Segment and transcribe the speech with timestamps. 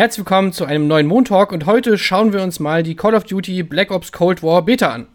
[0.00, 3.24] Herzlich willkommen zu einem neuen Montalk und heute schauen wir uns mal die Call of
[3.24, 5.06] Duty Black Ops Cold War Beta an.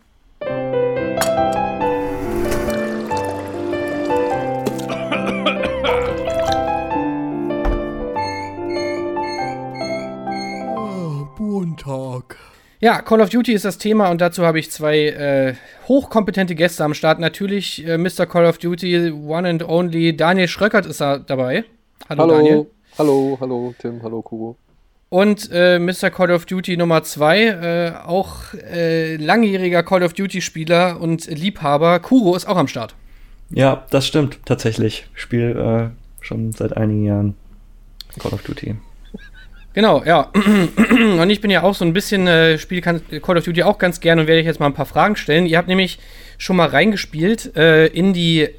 [11.39, 12.37] Montag.
[12.79, 15.55] Ja, Call of Duty ist das Thema und dazu habe ich zwei äh,
[15.87, 17.19] hochkompetente Gäste am Start.
[17.19, 18.27] Natürlich äh, Mr.
[18.27, 21.63] Call of Duty, One and Only, Daniel Schröckert ist da dabei.
[22.07, 22.67] Hallo, hallo Daniel.
[22.99, 24.55] Hallo, hallo Tim, hallo Kuro.
[25.15, 26.09] Und äh, Mr.
[26.09, 32.35] Call of Duty Nummer 2, äh, auch äh, langjähriger Call of Duty-Spieler und Liebhaber, Kuro
[32.35, 32.95] ist auch am Start.
[33.49, 35.07] Ja, das stimmt tatsächlich.
[35.15, 37.35] Ich spiele äh, schon seit einigen Jahren
[38.19, 38.75] Call of Duty.
[39.73, 40.31] Genau, ja.
[41.21, 44.01] Und ich bin ja auch so ein bisschen, äh, spiele Call of Duty auch ganz
[44.01, 45.45] gerne und werde ich jetzt mal ein paar Fragen stellen.
[45.45, 45.97] Ihr habt nämlich
[46.37, 48.49] schon mal reingespielt äh, in die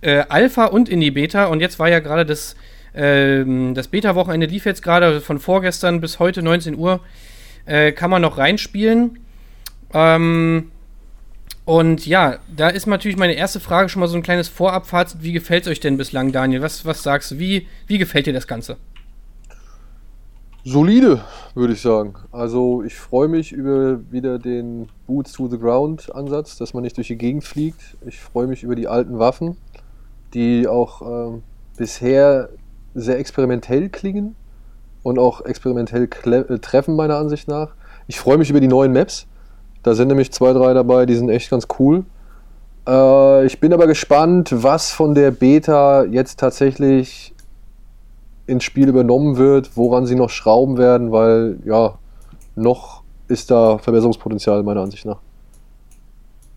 [0.00, 2.56] äh, Alpha und in die Beta und jetzt war ja gerade das
[2.94, 7.00] ähm, das Beta-Wochenende lief jetzt gerade also von vorgestern bis heute 19 Uhr.
[7.66, 9.18] Äh, kann man noch reinspielen.
[9.92, 10.70] Ähm,
[11.64, 15.22] und ja, da ist natürlich meine erste Frage schon mal so ein kleines Vorabfazit.
[15.22, 16.62] Wie gefällt es euch denn bislang, Daniel?
[16.62, 17.38] Was, was sagst du?
[17.38, 18.76] Wie, wie gefällt dir das Ganze?
[20.64, 21.24] Solide,
[21.54, 22.14] würde ich sagen.
[22.32, 26.96] Also ich freue mich über wieder den Boots to the Ground Ansatz, dass man nicht
[26.96, 27.96] durch die Gegend fliegt.
[28.06, 29.56] Ich freue mich über die alten Waffen,
[30.34, 31.42] die auch ähm,
[31.78, 32.50] bisher
[32.94, 34.36] sehr experimentell klingen
[35.02, 37.74] und auch experimentell äh, treffen, meiner Ansicht nach.
[38.06, 39.26] Ich freue mich über die neuen Maps.
[39.82, 42.04] Da sind nämlich zwei, drei dabei, die sind echt ganz cool.
[42.86, 47.34] Äh, ich bin aber gespannt, was von der Beta jetzt tatsächlich
[48.46, 51.98] ins Spiel übernommen wird, woran sie noch schrauben werden, weil ja,
[52.56, 55.18] noch ist da Verbesserungspotenzial meiner Ansicht nach.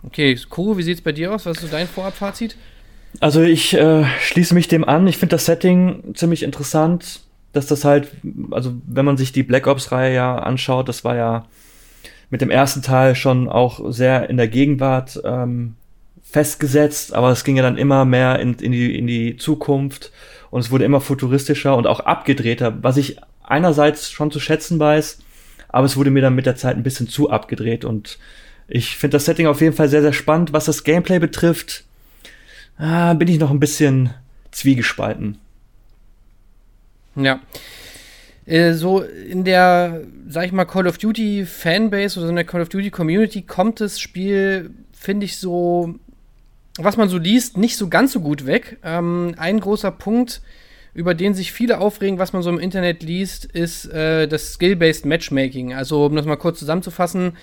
[0.05, 1.45] Okay, Kuro, wie sieht es bei dir aus?
[1.45, 2.57] Was ist so dein Vorabfazit?
[3.19, 5.07] Also ich äh, schließe mich dem an.
[5.07, 8.09] Ich finde das Setting ziemlich interessant, dass das halt,
[8.51, 11.45] also wenn man sich die Black Ops-Reihe ja anschaut, das war ja
[12.29, 15.75] mit dem ersten Teil schon auch sehr in der Gegenwart ähm,
[16.23, 20.11] festgesetzt, aber es ging ja dann immer mehr in, in, die, in die Zukunft
[20.49, 25.19] und es wurde immer futuristischer und auch abgedrehter, was ich einerseits schon zu schätzen weiß,
[25.69, 28.17] aber es wurde mir dann mit der Zeit ein bisschen zu abgedreht und
[28.67, 30.53] ich finde das Setting auf jeden Fall sehr, sehr spannend.
[30.53, 31.83] Was das Gameplay betrifft,
[32.77, 34.13] ah, bin ich noch ein bisschen
[34.51, 35.37] zwiegespalten.
[37.15, 37.41] Ja.
[38.45, 42.61] Äh, so in der, sag ich mal, Call of Duty Fanbase oder in der Call
[42.61, 45.95] of Duty Community kommt das Spiel, finde ich, so,
[46.77, 48.77] was man so liest, nicht so ganz so gut weg.
[48.83, 50.41] Ähm, ein großer Punkt,
[50.93, 55.05] über den sich viele aufregen, was man so im Internet liest, ist äh, das Skill-Based
[55.05, 55.73] Matchmaking.
[55.73, 57.37] Also, um das mal kurz zusammenzufassen,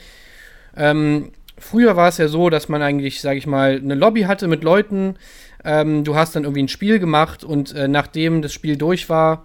[0.76, 4.48] ähm, Früher war es ja so, dass man eigentlich, sage ich mal, eine Lobby hatte
[4.48, 5.16] mit Leuten.
[5.62, 9.44] Ähm, du hast dann irgendwie ein Spiel gemacht und äh, nachdem das Spiel durch war,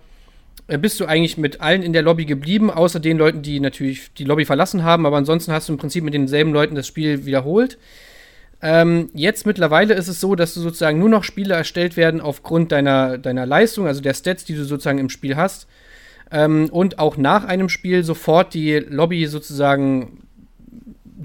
[0.68, 4.14] äh, bist du eigentlich mit allen in der Lobby geblieben, außer den Leuten, die natürlich
[4.14, 5.06] die Lobby verlassen haben.
[5.06, 7.78] Aber ansonsten hast du im Prinzip mit denselben Leuten das Spiel wiederholt.
[8.62, 12.72] Ähm, jetzt mittlerweile ist es so, dass du sozusagen nur noch Spiele erstellt werden aufgrund
[12.72, 15.68] deiner, deiner Leistung, also der Stats, die du sozusagen im Spiel hast.
[16.32, 20.25] Ähm, und auch nach einem Spiel sofort die Lobby sozusagen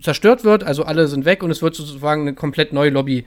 [0.01, 3.25] zerstört wird, also alle sind weg und es wird sozusagen eine komplett neue Lobby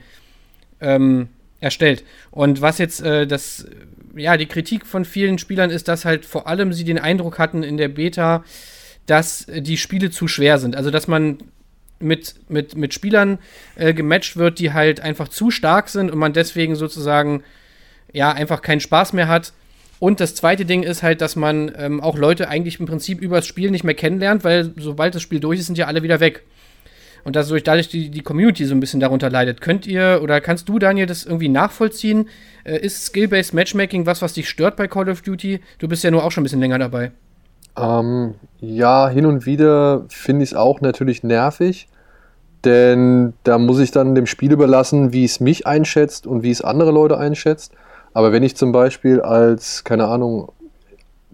[0.80, 1.28] ähm,
[1.60, 2.04] erstellt.
[2.30, 3.66] Und was jetzt äh, das,
[4.14, 7.62] ja, die Kritik von vielen Spielern ist, dass halt vor allem sie den Eindruck hatten
[7.62, 8.44] in der Beta,
[9.06, 10.76] dass die Spiele zu schwer sind.
[10.76, 11.38] Also dass man
[11.98, 13.38] mit, mit, mit Spielern
[13.76, 17.42] äh, gematcht wird, die halt einfach zu stark sind und man deswegen sozusagen
[18.12, 19.52] ja einfach keinen Spaß mehr hat.
[20.00, 23.46] Und das zweite Ding ist halt, dass man ähm, auch Leute eigentlich im Prinzip übers
[23.46, 26.42] Spiel nicht mehr kennenlernt, weil sobald das Spiel durch ist, sind ja alle wieder weg
[27.24, 29.60] und dass dadurch die, die Community so ein bisschen darunter leidet.
[29.60, 32.28] Könnt ihr oder kannst du, Daniel, das irgendwie nachvollziehen?
[32.64, 35.60] Äh, ist Skill-Based Matchmaking was, was dich stört bei Call of Duty?
[35.78, 37.12] Du bist ja nur auch schon ein bisschen länger dabei.
[37.76, 41.88] Ähm, ja, hin und wieder finde ich es auch natürlich nervig,
[42.64, 46.62] denn da muss ich dann dem Spiel überlassen, wie es mich einschätzt und wie es
[46.62, 47.72] andere Leute einschätzt.
[48.12, 50.52] Aber wenn ich zum Beispiel als, keine Ahnung,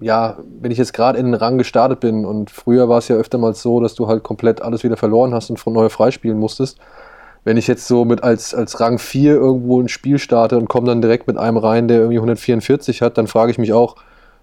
[0.00, 3.16] ja, wenn ich jetzt gerade in den Rang gestartet bin und früher war es ja
[3.16, 6.39] öfter mal so, dass du halt komplett alles wieder verloren hast und von neu freispielen
[6.39, 6.78] musstest.
[7.45, 10.86] Wenn ich jetzt so mit als, als Rang 4 irgendwo ein Spiel starte und komme
[10.86, 13.97] dann direkt mit einem rein, der irgendwie 144 hat, dann frage ich mich auch,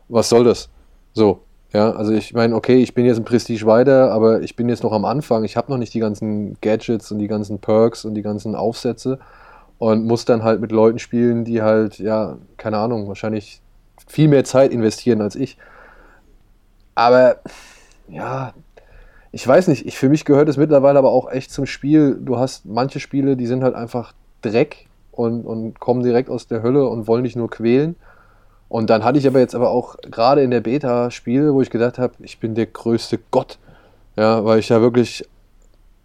[0.09, 0.69] was soll das?
[1.13, 1.41] So,
[1.73, 4.83] ja, also ich meine, okay, ich bin jetzt im Prestige weiter, aber ich bin jetzt
[4.83, 5.43] noch am Anfang.
[5.43, 9.19] Ich habe noch nicht die ganzen Gadgets und die ganzen Perks und die ganzen Aufsätze
[9.77, 13.61] und muss dann halt mit Leuten spielen, die halt, ja, keine Ahnung, wahrscheinlich
[14.07, 15.57] viel mehr Zeit investieren als ich.
[16.95, 17.37] Aber
[18.07, 18.53] ja,
[19.31, 22.17] ich weiß nicht, ich, für mich gehört es mittlerweile aber auch echt zum Spiel.
[22.19, 26.63] Du hast manche Spiele, die sind halt einfach Dreck und, und kommen direkt aus der
[26.63, 27.95] Hölle und wollen dich nur quälen.
[28.69, 31.69] Und dann hatte ich aber jetzt aber auch gerade in der Beta Spiele, wo ich
[31.69, 33.59] gedacht habe, ich bin der größte Gott.
[34.15, 35.23] Ja, weil ich ja wirklich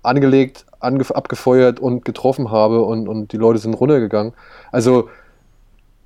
[0.02, 4.34] angelegt, abgefeuert und getroffen habe und, und die Leute sind runtergegangen.
[4.70, 5.08] Also,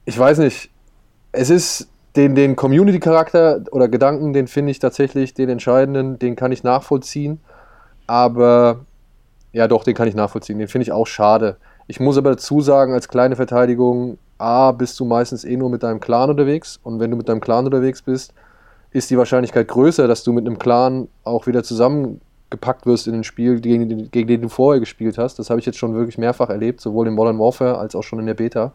[0.04, 0.70] ich weiß nicht,
[1.32, 6.52] es ist den, den Community-Charakter oder Gedanken, den finde ich tatsächlich den entscheidenden, den kann
[6.52, 7.40] ich nachvollziehen.
[8.06, 8.80] Aber
[9.52, 10.58] ja, doch, den kann ich nachvollziehen.
[10.58, 11.56] Den finde ich auch schade.
[11.86, 15.82] Ich muss aber dazu sagen, als kleine Verteidigung, A, bist du meistens eh nur mit
[15.82, 16.80] deinem Clan unterwegs.
[16.82, 18.34] Und wenn du mit deinem Clan unterwegs bist,
[18.90, 23.24] ist die Wahrscheinlichkeit größer, dass du mit einem Clan auch wieder zusammengepackt wirst in ein
[23.24, 25.38] Spiel, gegen, gegen den du vorher gespielt hast.
[25.38, 28.18] Das habe ich jetzt schon wirklich mehrfach erlebt, sowohl in Modern Warfare als auch schon
[28.18, 28.72] in der Beta.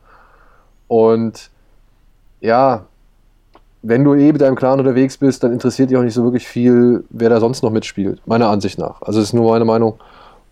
[0.87, 1.49] Und
[2.41, 2.85] ja,
[3.83, 6.47] wenn du eh mit deinem Clan unterwegs bist, dann interessiert dich auch nicht so wirklich
[6.47, 9.01] viel, wer da sonst noch mitspielt, meiner Ansicht nach.
[9.01, 9.99] Also das ist nur meine Meinung.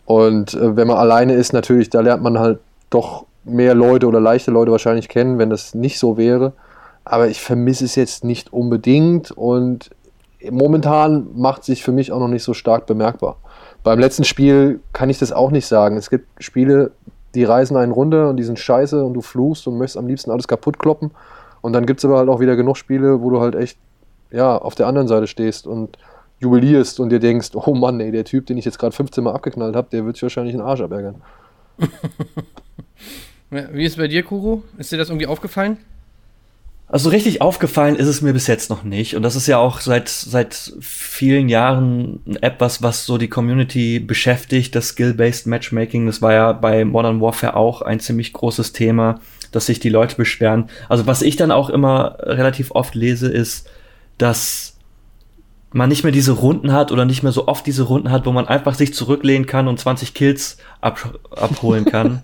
[0.06, 2.60] Und äh, wenn man alleine ist, natürlich, da lernt man halt
[2.90, 6.54] doch mehr Leute oder leichte Leute wahrscheinlich kennen, wenn das nicht so wäre.
[7.06, 9.90] Aber ich vermisse es jetzt nicht unbedingt und
[10.50, 13.38] momentan macht sich für mich auch noch nicht so stark bemerkbar.
[13.84, 15.98] Beim letzten Spiel kann ich das auch nicht sagen.
[15.98, 16.92] Es gibt Spiele,
[17.36, 20.32] die reisen einen runter und die sind scheiße und du fluchst und möchtest am liebsten
[20.32, 21.12] alles kaputt kloppen.
[21.62, 23.78] Und dann gibt es aber halt auch wieder genug Spiele, wo du halt echt
[24.32, 25.98] ja, auf der anderen Seite stehst und
[26.40, 29.34] jubilierst und dir denkst, oh Mann, ey, der Typ, den ich jetzt gerade 15 Mal
[29.34, 31.22] abgeknallt habe, der wird sich wahrscheinlich einen Arsch abärgern.
[33.50, 34.64] Wie ist es bei dir, Kuro?
[34.78, 35.78] Ist dir das irgendwie aufgefallen?
[36.92, 39.16] Also richtig aufgefallen ist es mir bis jetzt noch nicht.
[39.16, 44.74] Und das ist ja auch seit, seit vielen Jahren etwas, was so die Community beschäftigt,
[44.74, 46.08] das Skill-Based Matchmaking.
[46.08, 49.20] Das war ja bei Modern Warfare auch ein ziemlich großes Thema
[49.52, 50.70] dass sich die Leute beschweren.
[50.88, 53.70] Also was ich dann auch immer relativ oft lese, ist,
[54.18, 54.76] dass
[55.72, 58.32] man nicht mehr diese Runden hat oder nicht mehr so oft diese Runden hat, wo
[58.32, 62.20] man einfach sich zurücklehnen kann und 20 Kills ab, abholen kann.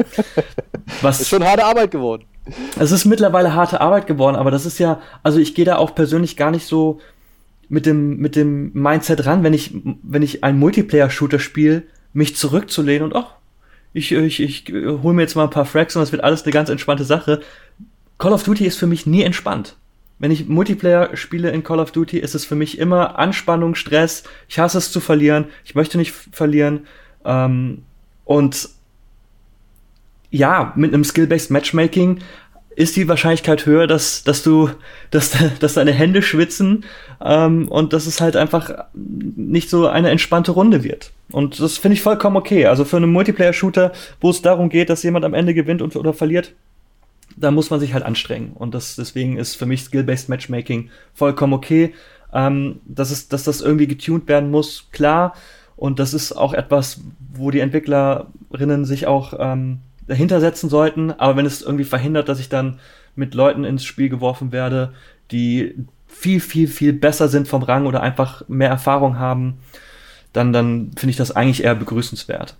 [1.01, 2.25] Was ist schon harte Arbeit geworden.
[2.80, 5.95] Es ist mittlerweile harte Arbeit geworden, aber das ist ja, also ich gehe da auch
[5.95, 7.00] persönlich gar nicht so
[7.69, 9.74] mit dem, mit dem Mindset ran, wenn ich,
[10.04, 11.83] wenn ich ein Multiplayer-Shooter spiele,
[12.13, 13.35] mich zurückzulehnen und ach,
[13.95, 16.51] ich, ich, ich hole mir jetzt mal ein paar Frags und das wird alles eine
[16.51, 17.39] ganz entspannte Sache.
[18.18, 19.77] Call of Duty ist für mich nie entspannt.
[20.19, 24.24] Wenn ich Multiplayer spiele in Call of Duty, ist es für mich immer Anspannung, Stress.
[24.50, 25.45] Ich hasse es zu verlieren.
[25.63, 26.88] Ich möchte nicht verlieren.
[27.24, 27.83] Ähm,
[28.25, 28.69] und
[30.30, 32.19] ja, mit einem Skill-Based Matchmaking
[32.75, 34.69] ist die Wahrscheinlichkeit höher, dass, dass du,
[35.12, 36.86] dass, dass deine Hände schwitzen
[37.24, 41.12] ähm, und dass es halt einfach nicht so eine entspannte Runde wird.
[41.31, 42.66] Und das finde ich vollkommen okay.
[42.66, 46.13] Also für einen Multiplayer-Shooter, wo es darum geht, dass jemand am Ende gewinnt und, oder
[46.13, 46.54] verliert,
[47.38, 48.51] da muss man sich halt anstrengen.
[48.54, 51.94] Und das, deswegen ist für mich Skill-Based Matchmaking vollkommen okay.
[52.33, 55.33] Ähm, dass, es, dass das irgendwie getuned werden muss, klar.
[55.78, 57.01] Und das ist auch etwas,
[57.33, 61.12] wo die Entwicklerinnen sich auch ähm, dahinter setzen sollten.
[61.12, 62.80] Aber wenn es irgendwie verhindert, dass ich dann
[63.16, 64.94] mit Leuten ins Spiel geworfen werde,
[65.31, 65.75] die
[66.07, 69.57] viel, viel, viel besser sind vom Rang oder einfach mehr Erfahrung haben,
[70.34, 72.56] dann, dann finde ich das eigentlich eher begrüßenswert.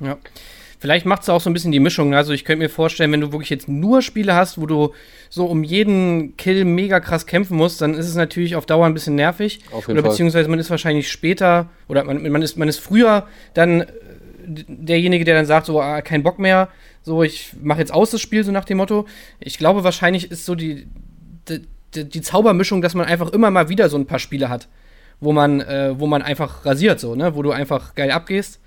[0.00, 0.16] Ja.
[0.78, 2.14] Vielleicht macht es auch so ein bisschen die Mischung.
[2.14, 4.92] Also ich könnte mir vorstellen, wenn du wirklich jetzt nur Spiele hast, wo du
[5.30, 8.92] so um jeden Kill mega krass kämpfen musst, dann ist es natürlich auf Dauer ein
[8.92, 9.60] bisschen nervig.
[9.72, 13.26] Auf jeden oder beziehungsweise man ist wahrscheinlich später oder man, man, ist, man ist früher
[13.54, 13.86] dann
[14.46, 16.68] derjenige, der dann sagt, so, ah, kein Bock mehr,
[17.02, 19.06] so, ich mache jetzt aus das Spiel, so nach dem Motto.
[19.40, 20.86] Ich glaube, wahrscheinlich ist so die,
[21.48, 24.68] die, die, Zaubermischung, dass man einfach immer mal wieder so ein paar Spiele hat,
[25.20, 28.60] wo man, äh, wo man einfach rasiert, so, ne, wo du einfach geil abgehst.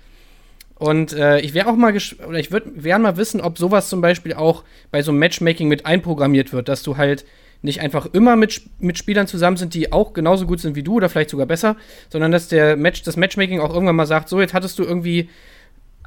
[0.76, 1.94] Und äh, ich wäre auch mal,
[2.26, 5.68] oder ich würde gerne mal wissen, ob sowas zum Beispiel auch bei so einem Matchmaking
[5.68, 7.26] mit einprogrammiert wird, dass du halt
[7.62, 10.94] nicht einfach immer mit, mit Spielern zusammen sind, die auch genauso gut sind wie du
[10.94, 11.76] oder vielleicht sogar besser,
[12.08, 15.28] sondern dass der Match, das Matchmaking auch irgendwann mal sagt, so, jetzt hattest du irgendwie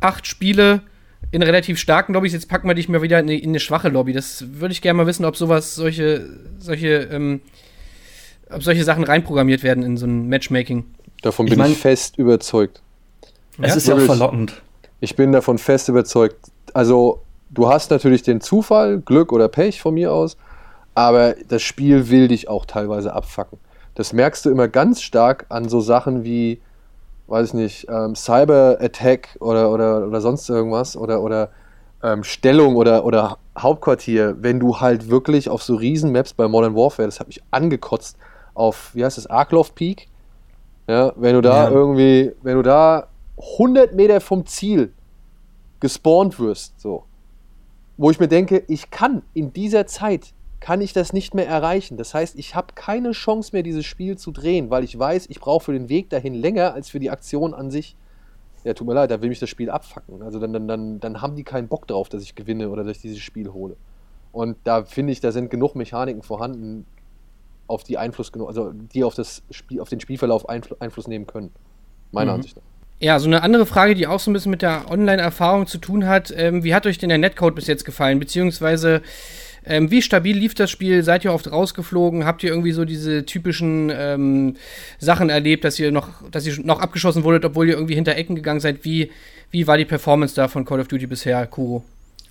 [0.04, 0.82] acht Spiele
[1.32, 3.90] in relativ starken Lobbys, jetzt packen wir dich mal wieder in eine, in eine schwache
[3.90, 4.14] Lobby.
[4.14, 6.30] Das würde ich gerne mal wissen, ob sowas, solche,
[6.60, 7.42] solche, ähm,
[8.50, 10.86] ob solche Sachen reinprogrammiert werden in so ein Matchmaking.
[11.24, 12.82] Davon bin ich, mein, ich fest überzeugt.
[13.60, 13.76] Es ja?
[13.76, 14.62] ist ja auch verlockend.
[15.00, 16.36] Ich bin davon fest überzeugt.
[16.74, 20.38] Also, du hast natürlich den Zufall, Glück oder Pech von mir aus,
[20.94, 23.58] aber das Spiel will dich auch teilweise abfacken.
[23.96, 26.62] Das merkst du immer ganz stark an so Sachen wie,
[27.34, 31.50] weiß ich nicht, ähm, Cyber-Attack oder, oder, oder sonst irgendwas oder, oder
[32.04, 36.76] ähm, Stellung oder, oder Hauptquartier, wenn du halt wirklich auf so riesen Maps bei Modern
[36.76, 38.18] Warfare, das hat mich angekotzt,
[38.54, 40.10] auf, wie heißt das, Arklov Peak,
[40.88, 41.72] ja, wenn du da ja.
[41.72, 43.08] irgendwie, wenn du da
[43.58, 44.94] 100 Meter vom Ziel
[45.80, 47.04] gespawnt wirst, so,
[47.98, 51.98] wo ich mir denke, ich kann in dieser Zeit kann ich das nicht mehr erreichen.
[51.98, 55.42] Das heißt, ich habe keine Chance mehr, dieses Spiel zu drehen, weil ich weiß, ich
[55.42, 57.98] brauche für den Weg dahin länger als für die Aktion an sich.
[58.64, 60.22] Ja, tut mir leid, da will mich das Spiel abfacken.
[60.22, 62.96] Also dann, dann, dann, dann haben die keinen Bock drauf, dass ich gewinne oder dass
[62.96, 63.76] ich dieses Spiel hole.
[64.32, 66.86] Und da finde ich, da sind genug Mechaniken vorhanden,
[67.68, 71.28] auf die Einfluss genommen, also die auf das Spiel, auf den Spielverlauf Einfl Einfluss nehmen
[71.28, 71.52] können.
[72.14, 72.36] Meiner mhm.
[72.38, 72.64] Ansicht nach.
[73.00, 76.08] Ja, so eine andere Frage, die auch so ein bisschen mit der Online-Erfahrung zu tun
[76.08, 76.34] hat.
[76.38, 78.18] Ähm, wie hat euch denn der Netcode bis jetzt gefallen?
[78.18, 79.02] Beziehungsweise,
[79.66, 81.04] ähm, wie stabil lief das Spiel?
[81.04, 82.26] Seid ihr oft rausgeflogen?
[82.26, 84.56] Habt ihr irgendwie so diese typischen ähm,
[85.00, 88.36] Sachen erlebt, dass ihr noch, dass ihr noch abgeschossen wurdet, obwohl ihr irgendwie hinter Ecken
[88.36, 88.84] gegangen seid?
[88.84, 89.12] Wie,
[89.52, 91.84] wie war die Performance da von Call of Duty bisher, Kuro?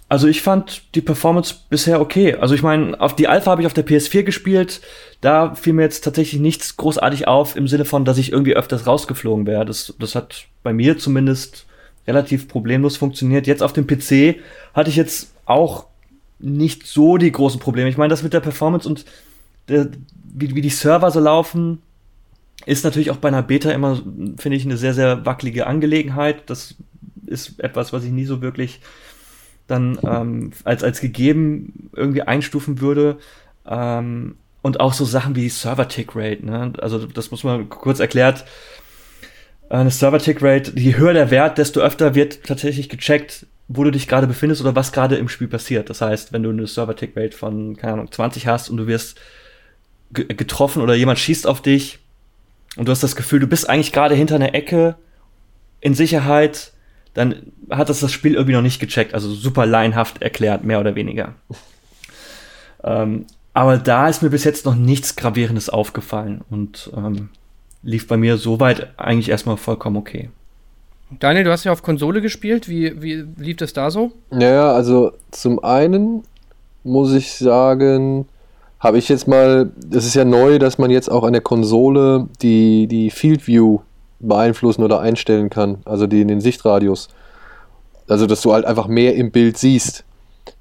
[0.09, 2.35] Also ich fand die Performance bisher okay.
[2.35, 4.83] Also ich meine, auf die Alpha habe ich auf der PS4 gespielt.
[5.23, 8.87] Da fiel mir jetzt tatsächlich nichts großartig auf im Sinne von, dass ich irgendwie öfters
[8.87, 9.65] rausgeflogen wäre.
[9.65, 11.65] Das, das hat bei mir zumindest
[12.07, 13.47] relativ problemlos funktioniert.
[13.47, 14.37] Jetzt auf dem PC
[14.75, 15.87] hatte ich jetzt auch
[16.43, 17.89] nicht so die großen Probleme.
[17.89, 19.05] Ich meine, das mit der Performance und
[19.69, 19.89] der,
[20.35, 21.81] wie, wie die Server so laufen,
[22.67, 24.01] ist natürlich auch bei einer Beta immer,
[24.37, 26.49] finde ich, eine sehr, sehr wackelige Angelegenheit.
[26.51, 26.77] Das
[27.27, 28.81] ist etwas, was ich nie so wirklich
[29.67, 33.19] dann ähm, als, als gegeben irgendwie einstufen würde.
[33.67, 36.47] Ähm, und auch so Sachen wie Server-Tick-Rate.
[36.47, 36.73] Ne?
[36.79, 38.45] Also das muss man kurz erklärt.
[39.69, 44.27] Eine Server-Tick-Rate, je höher der Wert, desto öfter wird tatsächlich gecheckt, wo du dich gerade
[44.27, 45.89] befindest oder was gerade im Spiel passiert.
[45.89, 49.19] Das heißt, wenn du eine Server-Tick-Rate von, keine Ahnung, 20 hast und du wirst
[50.11, 51.99] getroffen oder jemand schießt auf dich
[52.77, 54.97] und du hast das Gefühl, du bist eigentlich gerade hinter einer Ecke
[55.81, 56.73] in Sicherheit,
[57.15, 60.95] dann hat das das Spiel irgendwie noch nicht gecheckt, also super laienhaft erklärt, mehr oder
[60.95, 61.35] weniger.
[62.85, 67.31] ähm, aber da ist mir bis jetzt noch nichts Gravierendes aufgefallen und ähm,
[67.83, 70.31] lief bei mir soweit eigentlich erstmal vollkommen okay.
[71.21, 72.69] Daniel, du hast ja auf Konsole gespielt.
[72.69, 74.13] Wie, wie lief das da so?
[74.31, 76.25] Naja, also zum einen
[76.85, 78.27] muss ich sagen,
[78.81, 82.29] habe ich jetzt mal, es ist ja neu, dass man jetzt auch an der Konsole
[82.43, 83.81] die, die Field View
[84.19, 87.09] beeinflussen oder einstellen kann, also die in den Sichtradius.
[88.09, 90.05] Also, dass du halt einfach mehr im Bild siehst.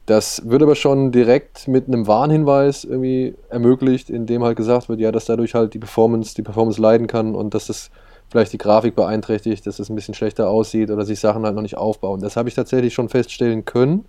[0.06, 5.12] Das wird aber schon direkt mit einem Warnhinweis irgendwie ermöglicht, indem halt gesagt wird, ja,
[5.12, 7.90] dass dadurch halt die Performance, die Performance leiden kann und dass das
[8.32, 11.62] vielleicht die Grafik beeinträchtigt, dass es ein bisschen schlechter aussieht oder sich Sachen halt noch
[11.62, 12.22] nicht aufbauen.
[12.22, 14.06] Das habe ich tatsächlich schon feststellen können,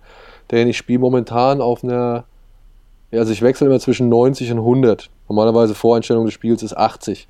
[0.49, 2.23] denn ich spiele momentan auf einer,
[3.11, 5.09] ja, also ich wechsle immer zwischen 90 und 100.
[5.27, 7.27] Normalerweise Voreinstellung des Spiels ist 80.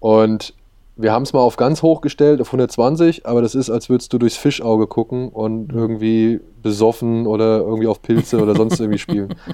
[0.00, 0.54] Und
[0.96, 4.12] wir haben es mal auf ganz hoch gestellt, auf 120, aber das ist, als würdest
[4.12, 9.34] du durchs Fischauge gucken und irgendwie besoffen oder irgendwie auf Pilze oder sonst irgendwie spielen.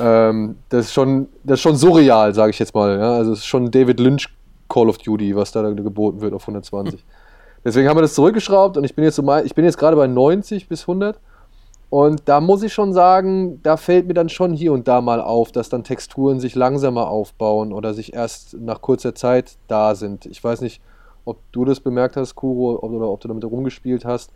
[0.00, 2.98] Ähm, das, ist schon, das ist schon surreal, sage ich jetzt mal.
[2.98, 3.16] Ja?
[3.16, 4.28] Also es ist schon David Lynch
[4.74, 7.04] Call of Duty, was da geboten wird auf 120.
[7.64, 10.08] Deswegen haben wir das zurückgeschraubt und ich bin jetzt, so ich bin jetzt gerade bei
[10.08, 11.16] 90 bis 100
[11.90, 15.20] und da muss ich schon sagen, da fällt mir dann schon hier und da mal
[15.20, 20.26] auf, dass dann Texturen sich langsamer aufbauen oder sich erst nach kurzer Zeit da sind.
[20.26, 20.82] Ich weiß nicht,
[21.24, 24.32] ob du das bemerkt hast, Kuro, oder ob du damit rumgespielt hast.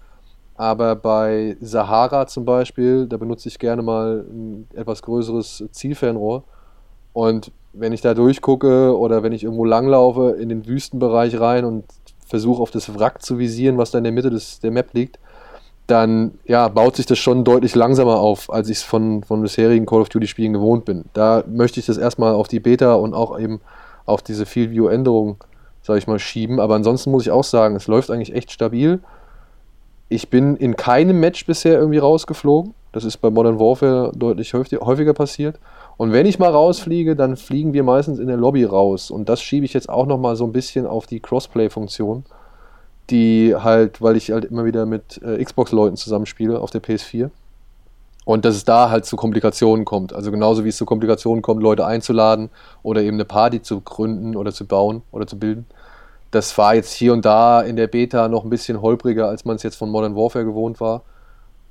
[0.54, 6.44] Aber bei Sahara zum Beispiel, da benutze ich gerne mal ein etwas größeres Zielfernrohr.
[7.12, 11.84] Und wenn ich da durchgucke oder wenn ich irgendwo langlaufe in den Wüstenbereich rein und
[12.26, 15.18] versuche auf das Wrack zu visieren, was da in der Mitte des, der Map liegt,
[15.86, 19.86] dann ja, baut sich das schon deutlich langsamer auf, als ich es von, von bisherigen
[19.86, 21.06] Call of Duty-Spielen gewohnt bin.
[21.14, 23.60] Da möchte ich das erstmal auf die Beta und auch eben
[24.04, 25.38] auf diese Field View-Änderung,
[25.82, 26.60] sage ich mal, schieben.
[26.60, 29.00] Aber ansonsten muss ich auch sagen, es läuft eigentlich echt stabil.
[30.10, 32.74] Ich bin in keinem Match bisher irgendwie rausgeflogen.
[32.92, 35.58] Das ist bei Modern Warfare deutlich häufiger passiert.
[35.98, 39.10] Und wenn ich mal rausfliege, dann fliegen wir meistens in der Lobby raus.
[39.10, 42.24] Und das schiebe ich jetzt auch nochmal so ein bisschen auf die Crossplay-Funktion
[43.10, 47.30] die halt, weil ich halt immer wieder mit äh, Xbox-Leuten zusammenspiele auf der PS4.
[48.24, 50.12] Und dass es da halt zu Komplikationen kommt.
[50.12, 52.50] Also genauso wie es zu Komplikationen kommt, Leute einzuladen
[52.82, 55.66] oder eben eine Party zu gründen oder zu bauen oder zu bilden.
[56.30, 59.56] Das war jetzt hier und da in der Beta noch ein bisschen holpriger, als man
[59.56, 61.02] es jetzt von Modern Warfare gewohnt war.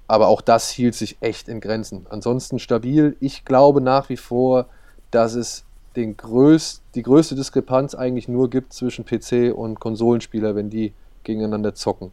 [0.08, 2.06] Aber auch das hielt sich echt in Grenzen.
[2.10, 3.18] Ansonsten stabil.
[3.20, 4.68] Ich glaube nach wie vor,
[5.12, 10.70] dass es den größt, die größte Diskrepanz eigentlich nur gibt zwischen PC und Konsolenspieler, wenn
[10.70, 12.12] die gegeneinander zocken.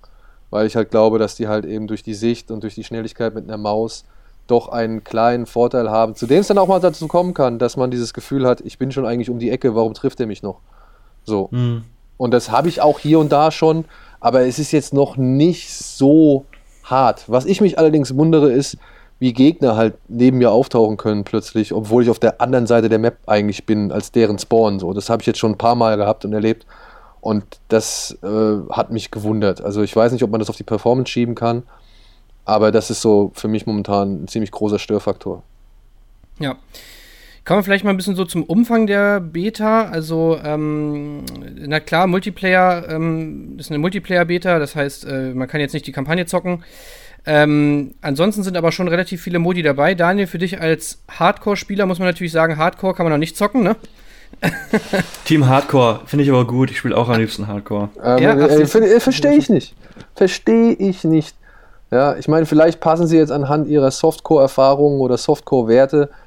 [0.50, 3.34] Weil ich halt glaube, dass die halt eben durch die Sicht und durch die Schnelligkeit
[3.34, 4.04] mit einer Maus
[4.46, 7.76] doch einen kleinen Vorteil haben, zu dem es dann auch mal dazu kommen kann, dass
[7.76, 10.42] man dieses Gefühl hat, ich bin schon eigentlich um die Ecke, warum trifft er mich
[10.42, 10.60] noch?
[11.24, 11.48] So.
[11.50, 11.84] Mhm.
[12.16, 13.86] Und das habe ich auch hier und da schon,
[14.20, 16.44] aber es ist jetzt noch nicht so
[16.85, 17.25] hart.
[17.29, 18.79] Was ich mich allerdings wundere, ist,
[19.19, 22.99] wie Gegner halt neben mir auftauchen können plötzlich, obwohl ich auf der anderen Seite der
[22.99, 24.79] Map eigentlich bin, als deren Spawn.
[24.79, 24.93] So.
[24.93, 26.67] Das habe ich jetzt schon ein paar Mal gehabt und erlebt.
[27.21, 29.62] Und das äh, hat mich gewundert.
[29.62, 31.62] Also ich weiß nicht, ob man das auf die Performance schieben kann,
[32.45, 35.43] aber das ist so für mich momentan ein ziemlich großer Störfaktor.
[36.38, 36.57] Ja.
[37.44, 39.84] Kommen wir vielleicht mal ein bisschen so zum Umfang der Beta.
[39.84, 41.24] Also, ähm,
[41.56, 45.92] na klar, Multiplayer ähm, ist eine Multiplayer-Beta, das heißt, äh, man kann jetzt nicht die
[45.92, 46.64] Kampagne zocken.
[47.26, 49.94] Ähm, ansonsten sind aber schon relativ viele Modi dabei.
[49.94, 53.62] Daniel, für dich als Hardcore-Spieler muss man natürlich sagen, Hardcore kann man noch nicht zocken,
[53.62, 53.76] ne?
[55.24, 56.70] Team Hardcore finde ich aber gut.
[56.70, 57.90] Ich spiele auch am liebsten Hardcore.
[58.02, 59.74] Ähm, ja, äh, äh, Verstehe ich nicht.
[60.14, 61.36] Verstehe ich nicht.
[61.90, 66.24] Ja, ich meine, vielleicht passen sie jetzt anhand ihrer Softcore-Erfahrungen oder Softcore-Werte, äh,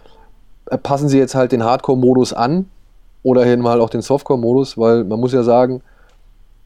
[0.83, 2.69] passen sie jetzt halt den Hardcore-Modus an
[3.23, 5.81] oder hin mal auch den Softcore-Modus, weil man muss ja sagen,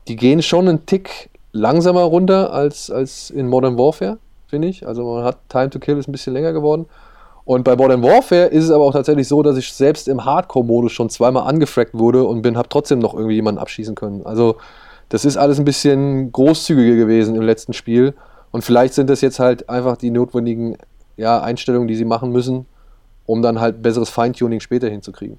[0.08, 4.18] die gehen schon einen Tick langsamer runter als, als in Modern Warfare,
[4.48, 4.88] finde ich.
[4.88, 6.86] Also man hat Time to Kill ist ein bisschen länger geworden.
[7.44, 10.92] Und bei Modern Warfare ist es aber auch tatsächlich so, dass ich selbst im Hardcore-Modus
[10.92, 14.26] schon zweimal angefrackt wurde und bin, habe trotzdem noch irgendwie jemanden abschießen können.
[14.26, 14.58] Also
[15.10, 18.14] das ist alles ein bisschen großzügiger gewesen im letzten Spiel.
[18.52, 20.78] Und vielleicht sind das jetzt halt einfach die notwendigen
[21.18, 22.66] ja, Einstellungen, die sie machen müssen,
[23.32, 25.38] um dann halt besseres Feintuning später hinzukriegen.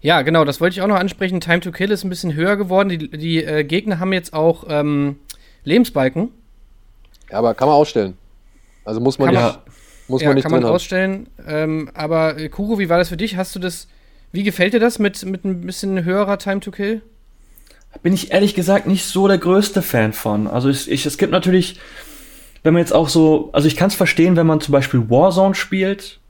[0.00, 1.40] Ja, genau, das wollte ich auch noch ansprechen.
[1.40, 2.88] Time to Kill ist ein bisschen höher geworden.
[2.88, 5.16] Die, die äh, Gegner haben jetzt auch ähm,
[5.64, 6.30] Lebensbalken.
[7.30, 8.16] Ja, aber kann man ausstellen.
[8.84, 9.62] Also muss man, kann nicht, man,
[10.06, 11.26] muss ja, man nicht kann man ausstellen.
[11.46, 13.36] Ähm, aber äh, Kuro, wie war das für dich?
[13.36, 13.88] Hast du das,
[14.30, 17.02] wie gefällt dir das mit, mit ein bisschen höherer Time to Kill?
[18.04, 20.46] Bin ich ehrlich gesagt nicht so der größte Fan von.
[20.46, 21.80] Also ich, ich, es gibt natürlich,
[22.62, 25.54] wenn man jetzt auch so, also ich kann es verstehen, wenn man zum Beispiel Warzone
[25.54, 26.20] spielt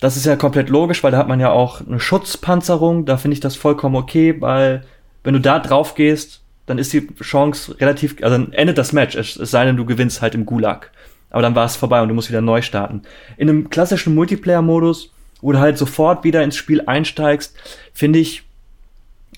[0.00, 3.04] das ist ja komplett logisch, weil da hat man ja auch eine Schutzpanzerung.
[3.04, 4.84] Da finde ich das vollkommen okay, weil
[5.24, 9.16] wenn du da drauf gehst, dann ist die Chance relativ, also dann endet das Match,
[9.16, 10.92] es, es sei denn, du gewinnst halt im Gulag.
[11.30, 13.02] Aber dann war es vorbei und du musst wieder neu starten.
[13.36, 17.54] In einem klassischen Multiplayer-Modus, wo du halt sofort wieder ins Spiel einsteigst,
[17.92, 18.44] finde ich,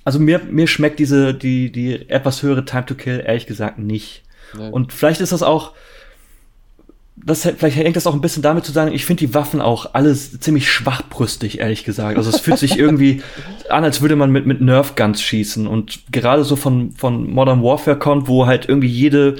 [0.04, 4.22] also mir, mir schmeckt diese, die, die etwas höhere Time to Kill ehrlich gesagt nicht.
[4.56, 4.68] Nee.
[4.70, 5.72] Und vielleicht ist das auch,
[7.24, 9.94] das, vielleicht hängt das auch ein bisschen damit zu sagen, ich finde die Waffen auch
[9.94, 12.16] alles ziemlich schwachbrüstig, ehrlich gesagt.
[12.16, 13.22] Also es fühlt sich irgendwie
[13.68, 15.66] an, als würde man mit, mit Nerf Guns schießen.
[15.66, 19.36] Und gerade so von, von Modern Warfare kommt, wo halt irgendwie jede,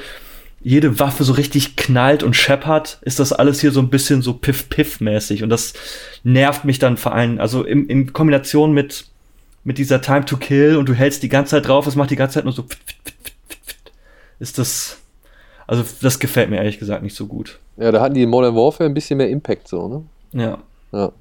[0.62, 4.34] jede Waffe so richtig knallt und scheppert, ist das alles hier so ein bisschen so
[4.34, 5.42] Piff-Piff-mäßig.
[5.42, 5.72] Und das
[6.22, 9.06] nervt mich dann vor allem, also in, in Kombination mit,
[9.64, 12.16] mit dieser Time to Kill und du hältst die ganze Zeit drauf, es macht die
[12.16, 12.66] ganze Zeit nur so,
[14.38, 14.98] ist das,
[15.70, 17.61] also das gefällt mir ehrlich gesagt nicht so gut.
[17.76, 20.02] Ja, da hatten die in Modern Warfare ein bisschen mehr Impact so, ne?
[20.33, 20.59] Ja.
[20.90, 21.12] Ja.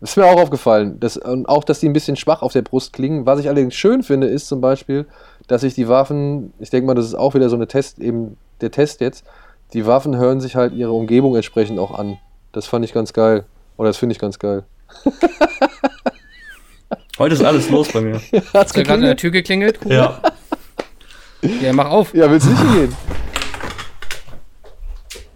[0.00, 0.98] Das ist mir auch aufgefallen.
[1.00, 3.26] Dass, und auch, dass die ein bisschen schwach auf der Brust klingen.
[3.26, 5.04] Was ich allerdings schön finde, ist zum Beispiel,
[5.48, 8.38] dass sich die Waffen, ich denke mal, das ist auch wieder so eine Test, eben
[8.62, 9.22] der Test jetzt,
[9.74, 12.16] die Waffen hören sich halt ihre Umgebung entsprechend auch an.
[12.52, 13.44] Das fand ich ganz geil.
[13.76, 14.64] Oder das finde ich ganz geil.
[17.18, 18.18] Heute ist alles los bei mir.
[18.32, 19.78] Ja, hat's gerade an der Tür geklingelt?
[19.84, 19.92] Cool.
[19.92, 20.22] Ja.
[21.60, 22.14] Ja, mach auf.
[22.14, 22.96] Ja, willst du nicht hingehen?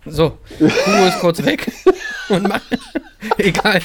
[0.06, 1.70] So, Hugo ist kurz weg.
[2.28, 2.50] Und
[3.38, 3.80] egal.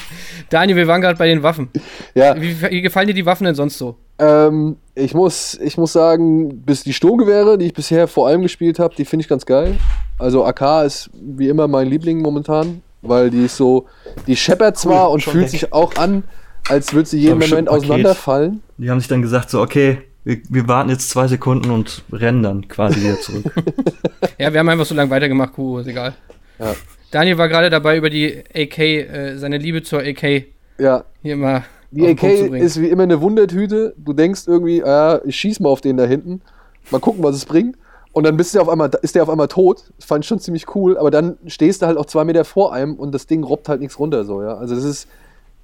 [0.50, 1.70] Daniel, wir waren gerade bei den Waffen.
[2.14, 2.40] Ja.
[2.40, 3.96] Wie, wie, gefallen dir die Waffen denn sonst so?
[4.18, 8.80] Ähm, ich, muss, ich muss sagen, bis die Sturmgewehre, die ich bisher vor allem gespielt
[8.80, 9.76] habe, die finde ich ganz geil.
[10.18, 13.88] Also AK ist wie immer mein Liebling momentan, weil die ist so,
[14.28, 15.50] die scheppert zwar cool, und fühlt weg.
[15.50, 16.24] sich auch an,
[16.68, 18.62] als würde sie jeden Moment auseinanderfallen.
[18.78, 22.44] Die haben sich dann gesagt so, okay, wir, wir, warten jetzt zwei Sekunden und rennen
[22.44, 23.46] dann quasi wieder zurück.
[24.38, 26.14] ja, wir haben einfach so lange weitergemacht, Kuh, ist egal.
[26.60, 26.76] Ja.
[27.10, 30.46] Daniel war gerade dabei, über die AK, äh, seine Liebe zur AK
[30.78, 31.04] ja.
[31.24, 31.64] hier mal.
[31.92, 33.96] Die AK ist wie immer eine Wundertüte.
[33.98, 36.42] Du denkst irgendwie, äh, ich schieß mal auf den da hinten.
[36.92, 37.78] Mal gucken, was es bringt.
[38.12, 39.86] Und dann bist du auf einmal, ist der auf einmal tot.
[39.98, 40.98] Das fand ich schon ziemlich cool.
[41.00, 43.82] Aber dann stehst du halt auch zwei Meter vor einem und das Ding robbt halt
[43.82, 44.24] nichts runter.
[44.24, 44.58] So, ja?
[44.58, 45.08] Also das ist,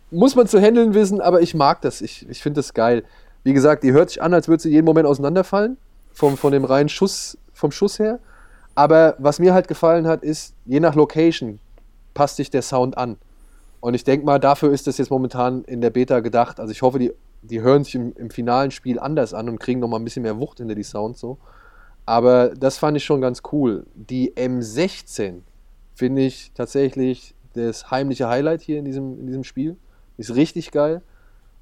[0.09, 2.01] muss man zu handeln wissen, aber ich mag das.
[2.01, 3.03] Ich, ich finde das geil.
[3.45, 5.77] Wie gesagt, die hört sich an, als würde sie jeden Moment auseinanderfallen,
[6.11, 8.17] vom, von dem reinen Schuss, vom Schuss her.
[8.73, 11.59] Aber was mir halt gefallen hat, ist, je nach Location
[12.15, 13.17] passt sich der Sound an.
[13.81, 16.59] Und ich denke mal, dafür ist das jetzt momentan in der Beta gedacht.
[16.59, 19.79] Also ich hoffe, die, die hören sich im, im finalen Spiel anders an und kriegen
[19.79, 21.37] nochmal ein bisschen mehr Wucht hinter die Sounds so.
[22.07, 23.85] Aber das fand ich schon ganz cool.
[23.93, 25.41] Die M16
[25.93, 29.77] finde ich tatsächlich das heimliche Highlight hier in diesem, in diesem Spiel.
[30.17, 31.03] Ist richtig geil.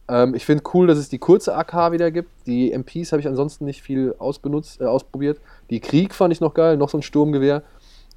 [0.08, 2.30] Ähm, ich finde cool, dass es die kurze AK wieder gibt.
[2.46, 5.40] Die MPs habe ich ansonsten nicht viel ausbenutzt, äh, ausprobiert.
[5.70, 7.64] Die Krieg fand ich noch geil, noch so ein Sturmgewehr.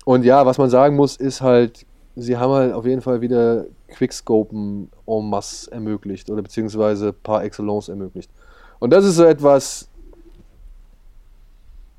[0.04, 3.66] Und ja, was man sagen muss, ist halt, sie haben halt auf jeden Fall wieder
[3.88, 8.30] Quickscopen en masse ermöglicht oder beziehungsweise par excellence ermöglicht.
[8.78, 9.88] Und das ist so etwas,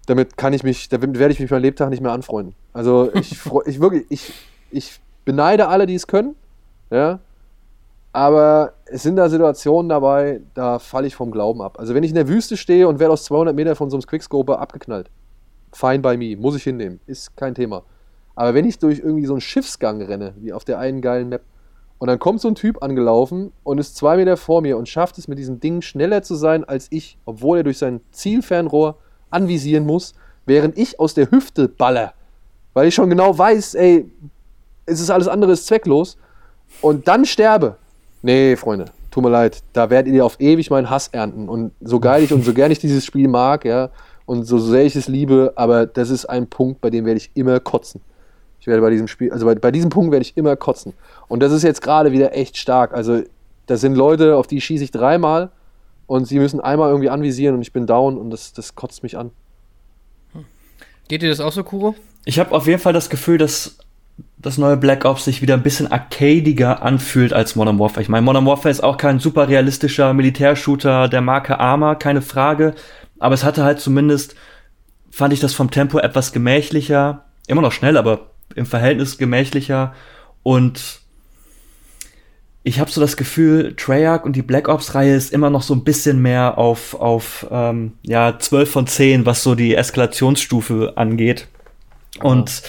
[0.06, 2.56] damit kann ich mich, damit werde ich mich mein Lebtag nicht mehr anfreunden.
[2.74, 4.34] Also ich, ich wirklich, ich,
[4.72, 6.36] ich beneide alle, die es können.
[6.90, 7.20] Ja,
[8.18, 11.78] aber es sind da Situationen dabei, da falle ich vom Glauben ab.
[11.80, 14.08] Also wenn ich in der Wüste stehe und werde aus 200 Metern von so einem
[14.08, 15.12] Quickscoper abgeknallt,
[15.72, 17.84] fine by me, muss ich hinnehmen, ist kein Thema.
[18.34, 21.44] Aber wenn ich durch irgendwie so einen Schiffsgang renne, wie auf der einen geilen Map,
[22.00, 25.20] und dann kommt so ein Typ angelaufen und ist zwei Meter vor mir und schafft
[25.20, 28.98] es mit diesem Ding schneller zu sein als ich, obwohl er durch sein Zielfernrohr
[29.30, 30.16] anvisieren muss,
[30.48, 32.14] während ich aus der Hüfte baller.
[32.74, 34.12] weil ich schon genau weiß, ey,
[34.88, 36.18] es ist alles andere ist zwecklos
[36.82, 37.78] und dann sterbe.
[38.28, 42.02] Nee, Freunde, tut mir leid, da werdet ihr auf ewig meinen Hass ernten und so
[42.02, 43.90] geil ich und so gern ich dieses Spiel mag, ja,
[44.26, 47.32] und so sehr ich es liebe, aber das ist ein Punkt, bei dem werde ich
[47.36, 48.02] immer kotzen.
[48.60, 50.92] Ich werde bei diesem Spiel, also bei, bei diesem Punkt werde ich immer kotzen.
[51.30, 52.94] Und das ist jetzt gerade wieder echt stark.
[52.94, 53.22] Also,
[53.66, 55.50] das sind Leute, auf die schieße ich dreimal
[56.06, 59.18] und sie müssen einmal irgendwie anvisieren und ich bin down und das, das kotzt mich
[59.18, 59.32] an.
[61.08, 61.96] Geht dir das auch so, Kuro?
[62.26, 63.78] Ich habe auf jeden Fall das Gefühl, dass
[64.40, 68.02] das neue Black Ops sich wieder ein bisschen arcadiger anfühlt als Modern Warfare.
[68.02, 72.76] Ich meine, Modern Warfare ist auch kein super realistischer Militärshooter der Marke Arma, keine Frage.
[73.20, 74.36] Aber es hatte halt zumindest,
[75.10, 77.26] fand ich das vom Tempo etwas gemächlicher.
[77.48, 79.96] Immer noch schnell, aber im Verhältnis gemächlicher.
[80.44, 81.02] Und
[82.64, 85.84] ich habe so das Gefühl, Treyarch und die Black Ops-Reihe ist immer noch so ein
[85.84, 91.48] bisschen mehr auf, auf ähm, ja, 12 von 10, was so die Eskalationsstufe angeht.
[92.22, 92.62] Und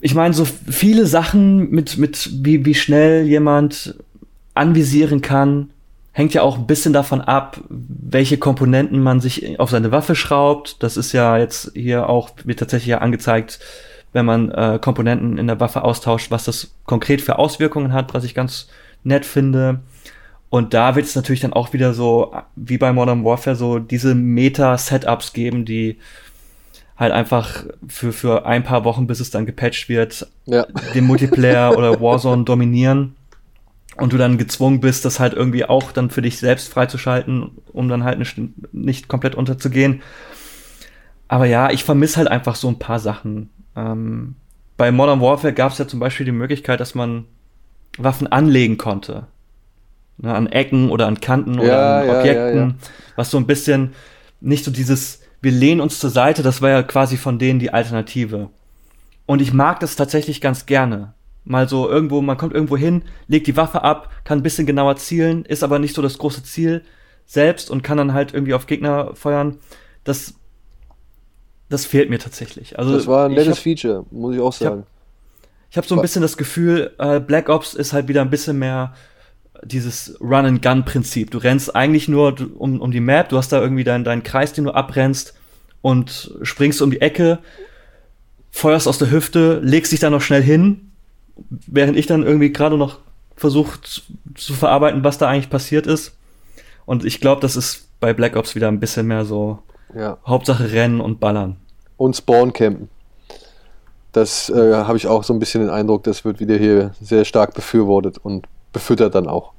[0.00, 3.96] ich meine, so viele Sachen mit, mit wie, wie schnell jemand
[4.54, 5.70] anvisieren kann,
[6.12, 10.82] hängt ja auch ein bisschen davon ab, welche Komponenten man sich auf seine Waffe schraubt.
[10.82, 13.60] Das ist ja jetzt hier auch, wird tatsächlich ja angezeigt,
[14.12, 18.24] wenn man äh, Komponenten in der Waffe austauscht, was das konkret für Auswirkungen hat, was
[18.24, 18.68] ich ganz
[19.04, 19.80] nett finde.
[20.48, 24.16] Und da wird es natürlich dann auch wieder so, wie bei Modern Warfare, so diese
[24.16, 25.98] Meta-Setups geben, die
[27.00, 30.66] halt einfach für, für ein paar Wochen, bis es dann gepatcht wird, ja.
[30.94, 33.16] den Multiplayer oder Warzone dominieren
[33.96, 37.88] und du dann gezwungen bist, das halt irgendwie auch dann für dich selbst freizuschalten, um
[37.88, 38.38] dann halt nicht,
[38.72, 40.02] nicht komplett unterzugehen.
[41.26, 43.48] Aber ja, ich vermisse halt einfach so ein paar Sachen.
[43.74, 44.34] Ähm,
[44.76, 47.24] bei Modern Warfare gab es ja zum Beispiel die Möglichkeit, dass man
[47.96, 49.26] Waffen anlegen konnte.
[50.18, 53.94] Ne, an Ecken oder an Kanten ja, oder an Objekten, ja, was so ein bisschen
[54.42, 57.72] nicht so dieses, wir lehnen uns zur Seite, das war ja quasi von denen die
[57.72, 58.50] Alternative.
[59.26, 61.14] Und ich mag das tatsächlich ganz gerne.
[61.44, 64.96] Mal so irgendwo, man kommt irgendwo hin, legt die Waffe ab, kann ein bisschen genauer
[64.96, 66.82] zielen, ist aber nicht so das große Ziel
[67.26, 69.58] selbst und kann dann halt irgendwie auf Gegner feuern.
[70.04, 70.34] Das,
[71.68, 72.78] das fehlt mir tatsächlich.
[72.78, 74.84] Also, das war ein nettes hab, Feature, muss ich auch sagen.
[75.70, 78.30] Ich habe hab so ein bisschen das Gefühl, äh, Black Ops ist halt wieder ein
[78.30, 78.94] bisschen mehr
[79.64, 81.30] dieses Run-and-Gun-Prinzip.
[81.30, 84.52] Du rennst eigentlich nur um, um die Map, du hast da irgendwie deinen, deinen Kreis,
[84.52, 85.34] den du abrennst
[85.82, 87.38] und springst um die Ecke,
[88.50, 90.92] feuerst aus der Hüfte, legst dich da noch schnell hin,
[91.66, 92.98] während ich dann irgendwie gerade noch
[93.36, 94.02] versucht
[94.34, 96.16] zu verarbeiten, was da eigentlich passiert ist.
[96.84, 99.60] Und ich glaube, das ist bei Black Ops wieder ein bisschen mehr so
[99.94, 100.18] ja.
[100.26, 101.56] Hauptsache Rennen und Ballern.
[101.96, 102.88] Und Spawn campen.
[104.12, 107.24] Das äh, habe ich auch so ein bisschen den Eindruck, das wird wieder hier sehr
[107.24, 109.52] stark befürwortet und befüttert dann auch.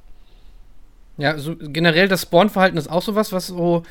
[1.18, 3.82] Ja, so generell das Spawn-Verhalten ist auch sowas, was so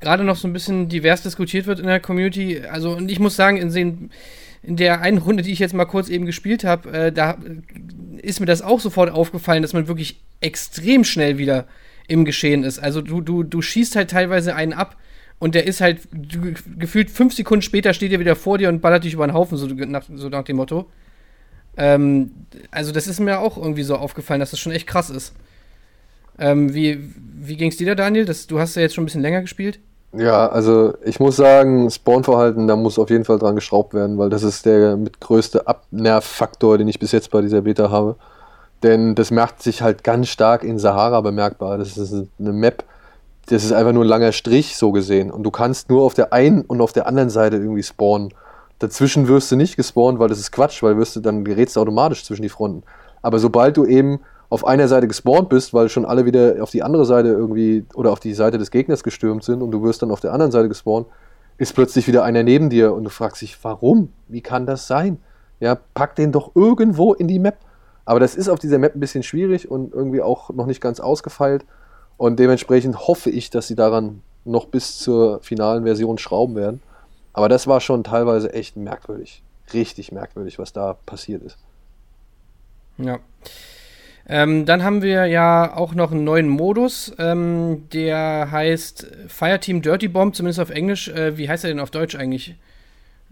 [0.00, 2.62] gerade noch so ein bisschen divers diskutiert wird in der Community.
[2.70, 4.10] Also, und ich muss sagen, in, den,
[4.62, 7.36] in der einen Runde, die ich jetzt mal kurz eben gespielt habe, äh, da
[8.22, 11.66] ist mir das auch sofort aufgefallen, dass man wirklich extrem schnell wieder
[12.08, 12.78] im Geschehen ist.
[12.78, 14.96] Also, du, du, du schießt halt teilweise einen ab
[15.38, 16.00] und der ist halt
[16.78, 19.58] gefühlt fünf Sekunden später steht er wieder vor dir und ballert dich über den Haufen,
[19.58, 20.90] so nach, so nach dem Motto.
[21.76, 22.32] Ähm,
[22.70, 25.32] also, das ist mir auch irgendwie so aufgefallen, dass das schon echt krass ist.
[26.38, 26.98] Ähm, wie
[27.42, 28.24] wie ging es dir da, Daniel?
[28.24, 29.78] Das, du hast ja jetzt schon ein bisschen länger gespielt.
[30.12, 34.28] Ja, also ich muss sagen, Spawn-Verhalten, da muss auf jeden Fall dran geschraubt werden, weil
[34.28, 38.16] das ist der mit größte Abnervfaktor, den ich bis jetzt bei dieser Beta habe.
[38.82, 41.78] Denn das merkt sich halt ganz stark in Sahara bemerkbar.
[41.78, 42.84] Das ist eine Map,
[43.46, 45.30] das ist einfach nur ein langer Strich, so gesehen.
[45.30, 48.34] Und du kannst nur auf der einen und auf der anderen Seite irgendwie spawnen.
[48.80, 51.80] Dazwischen wirst du nicht gespawnt, weil das ist Quatsch, weil wirst du dann gerätst du
[51.80, 52.82] automatisch zwischen die Fronten.
[53.20, 56.82] Aber sobald du eben auf einer Seite gespawnt bist, weil schon alle wieder auf die
[56.82, 60.10] andere Seite irgendwie oder auf die Seite des Gegners gestürmt sind und du wirst dann
[60.10, 61.06] auf der anderen Seite gespawnt,
[61.58, 64.08] ist plötzlich wieder einer neben dir und du fragst dich, warum?
[64.28, 65.18] Wie kann das sein?
[65.60, 67.58] Ja, pack den doch irgendwo in die Map.
[68.06, 71.00] Aber das ist auf dieser Map ein bisschen schwierig und irgendwie auch noch nicht ganz
[71.00, 71.66] ausgefeilt.
[72.16, 76.80] Und dementsprechend hoffe ich, dass sie daran noch bis zur finalen Version schrauben werden.
[77.32, 79.42] Aber das war schon teilweise echt merkwürdig.
[79.72, 81.58] Richtig merkwürdig, was da passiert ist.
[82.98, 83.18] Ja.
[84.28, 90.06] Ähm, dann haben wir ja auch noch einen neuen Modus, ähm, der heißt Fireteam Dirty
[90.08, 91.08] Bomb, zumindest auf Englisch.
[91.08, 92.54] Äh, wie heißt er denn auf Deutsch eigentlich?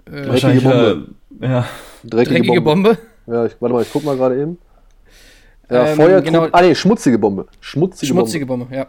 [0.07, 1.07] Äh, Dreckige Bombe.
[1.41, 1.69] Äh, ja.
[2.03, 2.89] Dreckige, Dreckige Bombe.
[2.95, 2.99] Bombe.
[3.27, 4.59] Ja, ich, warte mal, ich guck mal gerade eben.
[5.71, 6.25] Ja, ähm, Feuertrupp.
[6.25, 6.49] Genau.
[6.51, 7.47] Ah, nee, schmutzige Bombe.
[7.61, 8.65] Schmutzige, schmutzige Bombe.
[8.65, 8.87] Bombe, ja.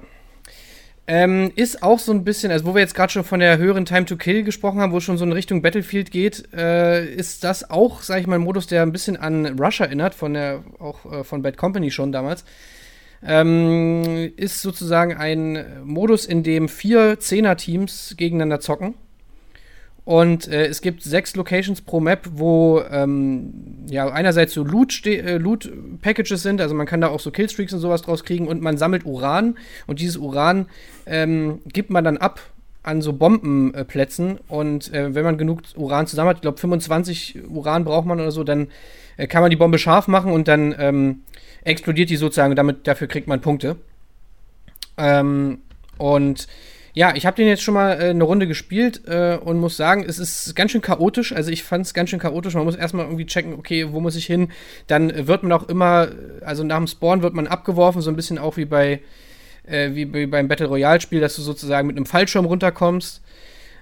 [1.12, 3.84] Ähm, ist auch so ein bisschen, also wo wir jetzt gerade schon von der höheren
[3.84, 7.44] Time to Kill gesprochen haben, wo es schon so in Richtung Battlefield geht, äh, ist
[7.44, 10.64] das auch, sag ich mal, ein Modus, der ein bisschen an Rush erinnert, von der,
[10.78, 12.46] auch äh, von Bad Company schon damals.
[13.26, 18.94] Ähm, ist sozusagen ein Modus, in dem vier Zehner-Teams gegeneinander zocken.
[20.10, 23.54] Und äh, es gibt sechs Locations pro Map, wo ähm,
[23.88, 27.74] ja einerseits so Loot, äh, Loot Packages sind, also man kann da auch so Killstreaks
[27.74, 28.48] und sowas draus kriegen.
[28.48, 29.56] Und man sammelt Uran.
[29.86, 30.66] Und dieses Uran
[31.06, 32.42] ähm, gibt man dann ab
[32.82, 34.40] an so Bombenplätzen.
[34.48, 38.32] Und äh, wenn man genug Uran zusammen hat, ich glaube 25 Uran braucht man oder
[38.32, 38.70] so, dann
[39.18, 41.22] äh, kann man die Bombe scharf machen und dann ähm,
[41.64, 42.54] explodiert die sozusagen.
[42.54, 43.76] Und damit dafür kriegt man Punkte.
[44.98, 45.60] Ähm,
[46.00, 46.48] und
[46.94, 50.04] ja, ich habe den jetzt schon mal äh, eine Runde gespielt äh, und muss sagen,
[50.08, 51.34] es ist ganz schön chaotisch.
[51.34, 52.56] Also ich fand es ganz schön chaotisch.
[52.56, 54.50] Man muss erstmal irgendwie checken, okay, wo muss ich hin?
[54.88, 56.10] Dann wird man auch immer,
[56.44, 59.02] also nach dem Spawn wird man abgeworfen, so ein bisschen auch wie bei
[59.70, 63.22] äh, wie, wie beim Battle Royale Spiel, dass du sozusagen mit einem Fallschirm runterkommst.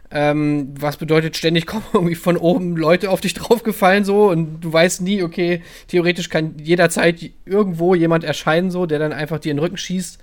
[0.09, 4.71] Ähm, was bedeutet, ständig kommen irgendwie von oben Leute auf dich draufgefallen so und du
[4.71, 9.57] weißt nie, okay, theoretisch kann jederzeit irgendwo jemand erscheinen so, der dann einfach dir in
[9.57, 10.19] den Rücken schießt.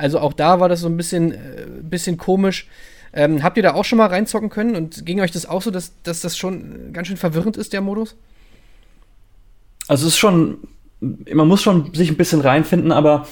[0.00, 2.68] Also auch da war das so ein bisschen, äh, bisschen komisch.
[3.12, 5.70] Ähm, habt ihr da auch schon mal reinzocken können und ging euch das auch so,
[5.70, 8.16] dass, dass das schon ganz schön verwirrend ist, der Modus?
[9.88, 10.58] Also es ist schon,
[11.00, 13.26] man muss schon sich ein bisschen reinfinden, aber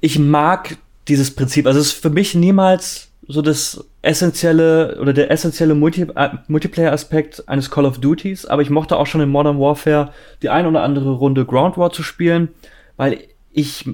[0.00, 0.76] ich mag
[1.08, 1.66] dieses Prinzip.
[1.66, 7.48] Also es ist für mich niemals so das essentielle oder der essentielle Multi äh, Multiplayer-Aspekt
[7.48, 10.82] eines Call of Duties, aber ich mochte auch schon in Modern Warfare die ein oder
[10.82, 12.50] andere Runde Ground War zu spielen,
[12.96, 13.18] weil
[13.52, 13.88] ich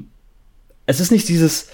[0.86, 1.68] es ist nicht dieses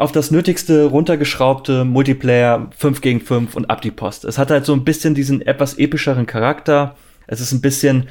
[0.00, 4.24] auf das Nötigste runtergeschraubte Multiplayer 5 gegen 5 und ab die Post.
[4.24, 6.96] Es hat halt so ein bisschen diesen etwas epischeren Charakter.
[7.26, 8.08] Es ist ein bisschen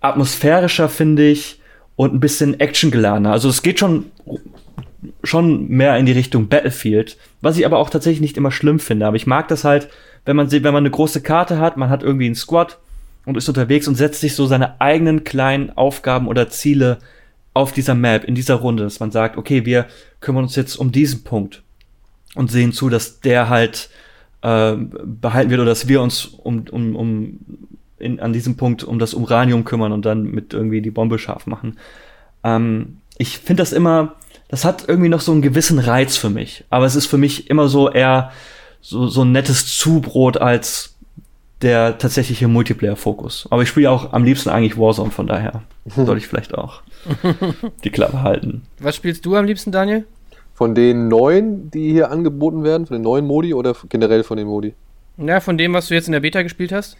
[0.00, 1.60] atmosphärischer, finde ich,
[1.94, 3.30] und ein bisschen actiongeladener.
[3.30, 4.06] Also es geht schon,
[5.22, 9.06] schon mehr in die Richtung Battlefield, was ich aber auch tatsächlich nicht immer schlimm finde.
[9.06, 9.88] Aber ich mag das halt,
[10.24, 12.78] wenn man, wenn man eine große Karte hat, man hat irgendwie einen Squad
[13.26, 16.98] und ist unterwegs und setzt sich so seine eigenen kleinen Aufgaben oder Ziele
[17.58, 19.86] auf dieser Map, in dieser Runde, dass man sagt, okay, wir
[20.20, 21.62] kümmern uns jetzt um diesen Punkt
[22.36, 23.90] und sehen zu, dass der halt
[24.42, 27.38] äh, behalten wird oder dass wir uns um, um, um
[27.98, 31.46] in, an diesem Punkt um das Uranium kümmern und dann mit irgendwie die Bombe scharf
[31.46, 31.78] machen.
[32.44, 34.14] Ähm, ich finde das immer,
[34.46, 36.64] das hat irgendwie noch so einen gewissen Reiz für mich.
[36.70, 38.30] Aber es ist für mich immer so eher
[38.80, 40.94] so, so ein nettes Zubrot als
[41.62, 43.48] der tatsächliche Multiplayer-Fokus.
[43.50, 46.82] Aber ich spiele auch am liebsten eigentlich Warzone, von daher sollte ich vielleicht auch
[47.84, 48.62] die Klappe halten.
[48.80, 50.04] Was spielst du am liebsten, Daniel?
[50.54, 54.48] Von den neuen, die hier angeboten werden, von den neuen Modi oder generell von den
[54.48, 54.74] Modi?
[55.16, 56.96] Ja, von dem, was du jetzt in der Beta gespielt hast.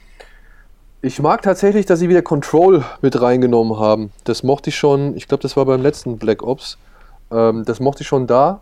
[1.01, 4.11] Ich mag tatsächlich, dass sie wieder Control mit reingenommen haben.
[4.25, 6.79] Das mochte ich schon, ich glaube, das war beim letzten Black Ops.
[7.31, 8.61] Ähm, das mochte ich schon da.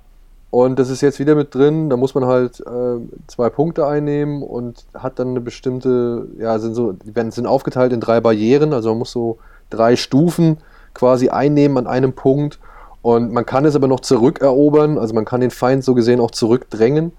[0.50, 1.90] Und das ist jetzt wieder mit drin.
[1.90, 6.74] Da muss man halt äh, zwei Punkte einnehmen und hat dann eine bestimmte, ja, sind
[6.74, 8.72] so, die werden, sind aufgeteilt in drei Barrieren.
[8.72, 9.38] Also man muss so
[9.70, 10.58] drei Stufen
[10.96, 12.58] quasi einnehmen an einem Punkt.
[13.02, 16.32] Und man kann es aber noch zurückerobern, also man kann den Feind so gesehen auch
[16.32, 17.12] zurückdrängen.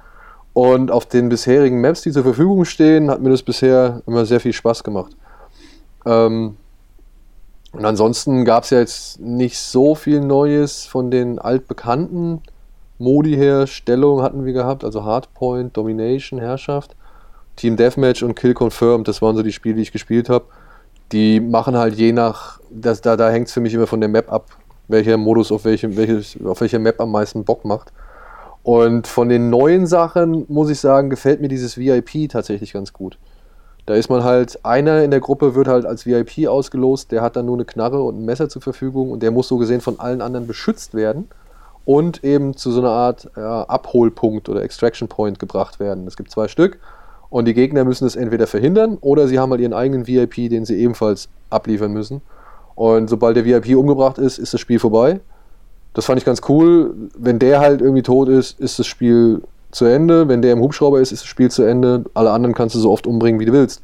[0.51, 4.39] Und auf den bisherigen Maps, die zur Verfügung stehen, hat mir das bisher immer sehr
[4.39, 5.15] viel Spaß gemacht.
[6.05, 6.57] Ähm,
[7.71, 12.41] und ansonsten gab es ja jetzt nicht so viel Neues von den altbekannten
[12.97, 13.67] Modi her.
[13.67, 16.95] Stellung hatten wir gehabt, also Hardpoint, Domination, Herrschaft,
[17.55, 19.07] Team Deathmatch und Kill Confirmed.
[19.07, 20.45] Das waren so die Spiele, die ich gespielt habe
[21.11, 24.09] die machen halt je nach, das, da, da hängt es für mich immer von der
[24.09, 24.45] Map ab,
[24.87, 27.91] welcher Modus auf, welchem, welches, auf welcher Map am meisten Bock macht.
[28.63, 33.17] Und von den neuen Sachen muss ich sagen, gefällt mir dieses VIP tatsächlich ganz gut.
[33.85, 37.37] Da ist man halt, einer in der Gruppe wird halt als VIP ausgelost, der hat
[37.37, 40.01] dann nur eine Knarre und ein Messer zur Verfügung und der muss so gesehen von
[40.01, 41.29] allen anderen beschützt werden
[41.85, 46.05] und eben zu so einer Art ja, Abholpunkt oder Extraction Point gebracht werden.
[46.05, 46.79] Es gibt zwei Stück
[47.29, 50.65] und die Gegner müssen es entweder verhindern oder sie haben halt ihren eigenen VIP, den
[50.65, 52.21] sie ebenfalls abliefern müssen.
[52.75, 55.19] Und sobald der VIP umgebracht ist, ist das Spiel vorbei.
[55.93, 56.93] Das fand ich ganz cool.
[57.17, 60.27] Wenn der halt irgendwie tot ist, ist das Spiel zu Ende.
[60.27, 62.05] Wenn der im Hubschrauber ist, ist das Spiel zu Ende.
[62.13, 63.81] Alle anderen kannst du so oft umbringen, wie du willst.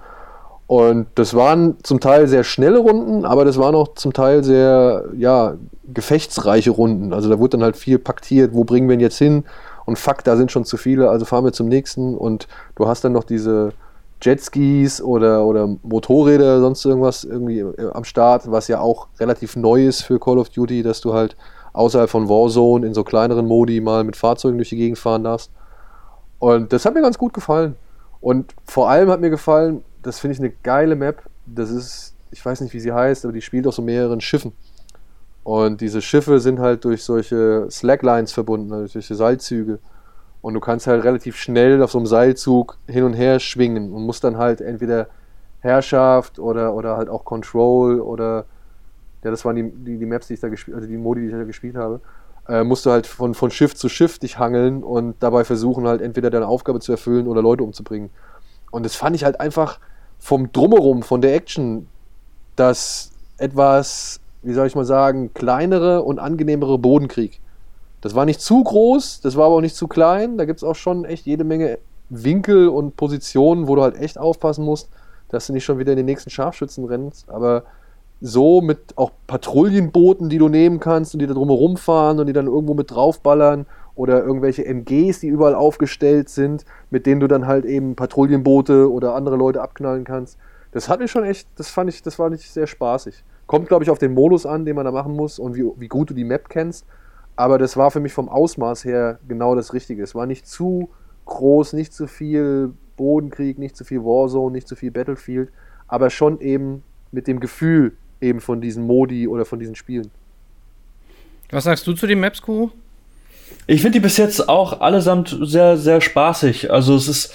[0.68, 5.06] Und das waren zum Teil sehr schnelle Runden, aber das waren auch zum Teil sehr,
[5.18, 5.56] ja,
[5.92, 7.14] gefechtsreiche Runden.
[7.14, 9.44] Also da wurde dann halt viel paktiert, wo bringen wir ihn jetzt hin?
[9.86, 13.04] Und fuck, da sind schon zu viele, also fahren wir zum nächsten und du hast
[13.04, 13.74] dann noch diese
[14.22, 19.86] Jetskis oder, oder Motorräder, sonst irgendwas irgendwie äh, am Start, was ja auch relativ neu
[19.86, 21.36] ist für Call of Duty, dass du halt
[21.74, 25.52] außerhalb von Warzone in so kleineren Modi mal mit Fahrzeugen durch die Gegend fahren darfst.
[26.40, 27.76] Und das hat mir ganz gut gefallen.
[28.22, 31.24] Und vor allem hat mir gefallen, das finde ich eine geile Map.
[31.46, 34.54] Das ist, ich weiß nicht, wie sie heißt, aber die spielt auf so mehreren Schiffen.
[35.44, 39.80] Und diese Schiffe sind halt durch solche Slacklines verbunden, also durch solche Seilzüge.
[40.42, 44.06] Und du kannst halt relativ schnell auf so einem Seilzug hin und her schwingen und
[44.06, 45.08] musst dann halt entweder
[45.60, 48.46] Herrschaft oder, oder halt auch Control oder
[49.24, 51.28] ja, das waren die, die, die Maps, die ich da gespielt, also die Modi, die
[51.28, 52.02] ich da gespielt habe,
[52.48, 56.02] äh, musst du halt von, von Schiff zu Schiff dich hangeln und dabei versuchen halt
[56.02, 58.10] entweder deine Aufgabe zu erfüllen oder Leute umzubringen.
[58.72, 59.80] Und das fand ich halt einfach
[60.20, 61.88] vom Drumherum, von der Action,
[62.56, 67.40] das etwas, wie soll ich mal sagen, kleinere und angenehmere Bodenkrieg.
[68.02, 70.38] Das war nicht zu groß, das war aber auch nicht zu klein.
[70.38, 71.80] Da gibt es auch schon echt jede Menge
[72.10, 74.90] Winkel und Positionen, wo du halt echt aufpassen musst,
[75.30, 77.30] dass du nicht schon wieder in den nächsten Scharfschützen rennst.
[77.30, 77.64] Aber
[78.20, 82.34] so mit auch Patrouillenbooten, die du nehmen kannst und die da drumherum fahren und die
[82.34, 87.48] dann irgendwo mit draufballern oder irgendwelche MGs, die überall aufgestellt sind, mit denen du dann
[87.48, 90.38] halt eben Patrouillenboote oder andere Leute abknallen kannst.
[90.72, 93.24] Das hat mich schon echt, das fand ich, das war nicht sehr spaßig.
[93.48, 95.88] Kommt, glaube ich, auf den Modus an, den man da machen muss und wie, wie
[95.88, 96.86] gut du die Map kennst.
[97.36, 100.04] Aber das war für mich vom Ausmaß her genau das Richtige.
[100.04, 100.90] Es war nicht zu
[101.26, 105.50] groß, nicht zu viel Bodenkrieg, nicht zu viel Warzone, nicht zu viel Battlefield,
[105.88, 110.12] aber schon eben mit dem Gefühl, eben von diesen Modi oder von diesen Spielen.
[111.52, 112.72] Was sagst du zu den Maps, Kuro?
[113.68, 116.72] Ich finde die bis jetzt auch allesamt sehr, sehr spaßig.
[116.72, 117.34] Also es ist,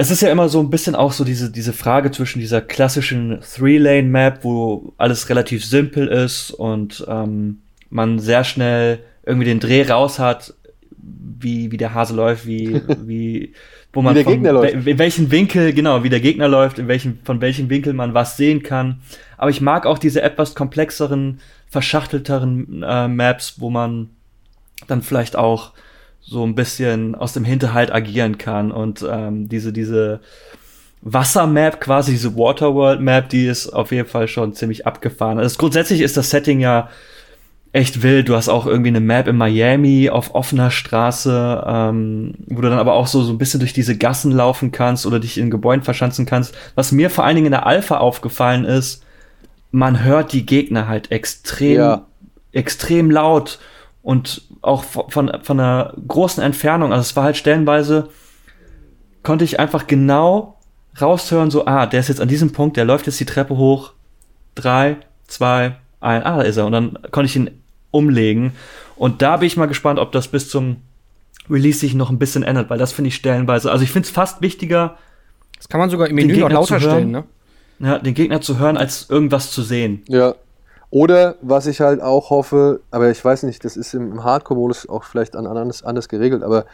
[0.00, 3.40] es ist ja immer so ein bisschen auch so diese, diese Frage zwischen dieser klassischen
[3.40, 10.20] Three-Lane-Map, wo alles relativ simpel ist und ähm, man sehr schnell irgendwie den Dreh raus
[10.20, 10.54] hat,
[10.96, 13.54] wie, wie der Hase läuft, wie, wie,
[13.92, 14.86] wo man wie der Gegner läuft.
[14.86, 18.36] in welchen Winkel, genau, wie der Gegner läuft, in welchen, von welchem Winkel man was
[18.36, 19.00] sehen kann.
[19.36, 24.10] Aber ich mag auch diese etwas komplexeren, verschachtelteren äh, Maps, wo man
[24.86, 25.72] dann vielleicht auch
[26.28, 30.20] so ein bisschen aus dem Hinterhalt agieren kann und ähm, diese, diese
[31.00, 35.38] Wassermap, quasi diese Waterworld-Map, die ist auf jeden Fall schon ziemlich abgefahren.
[35.38, 36.90] Also grundsätzlich ist das Setting ja
[37.72, 38.28] echt wild.
[38.28, 42.78] Du hast auch irgendwie eine Map in Miami auf offener Straße, ähm, wo du dann
[42.78, 45.84] aber auch so, so ein bisschen durch diese Gassen laufen kannst oder dich in Gebäuden
[45.84, 46.54] verschanzen kannst.
[46.74, 49.04] Was mir vor allen Dingen in der Alpha aufgefallen ist,
[49.70, 52.06] man hört die Gegner halt extrem, ja.
[52.52, 53.58] extrem laut
[54.02, 56.92] und auch von, von einer großen Entfernung.
[56.92, 58.08] Also es war halt stellenweise,
[59.22, 60.58] konnte ich einfach genau
[61.00, 63.92] raushören, so, ah, der ist jetzt an diesem Punkt, der läuft jetzt die Treppe hoch.
[64.54, 66.66] Drei, zwei, ein, ah, da ist er.
[66.66, 67.50] Und dann konnte ich ihn
[67.90, 68.52] umlegen.
[68.96, 70.76] Und da bin ich mal gespannt, ob das bis zum
[71.50, 74.10] Release sich noch ein bisschen ändert, weil das finde ich stellenweise, also ich finde es
[74.10, 74.96] fast wichtiger.
[75.56, 77.24] Das kann man sogar im Menü noch lauter stellen, ne?
[77.80, 80.02] Ja, den Gegner zu hören, als irgendwas zu sehen.
[80.08, 80.34] Ja.
[80.90, 85.04] Oder was ich halt auch hoffe, aber ich weiß nicht, das ist im Hardcore-Modus auch
[85.04, 86.64] vielleicht anders, anders geregelt, aber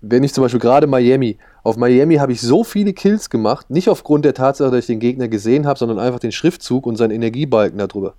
[0.00, 3.88] wenn ich zum Beispiel gerade Miami, auf Miami habe ich so viele Kills gemacht, nicht
[3.88, 7.12] aufgrund der Tatsache, dass ich den Gegner gesehen habe, sondern einfach den Schriftzug und seinen
[7.12, 8.14] Energiebalken darüber.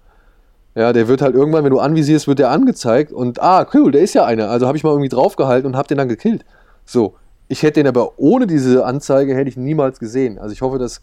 [0.76, 4.02] Ja, der wird halt irgendwann, wenn du anvisierst, wird der angezeigt und ah, cool, der
[4.02, 4.50] ist ja einer.
[4.50, 6.46] Also habe ich mal irgendwie draufgehalten und habe den dann gekillt.
[6.86, 7.16] So,
[7.50, 10.40] ich hätte den aber ohne diese Anzeige hätte ich niemals gesehen.
[10.40, 11.02] Also ich hoffe, das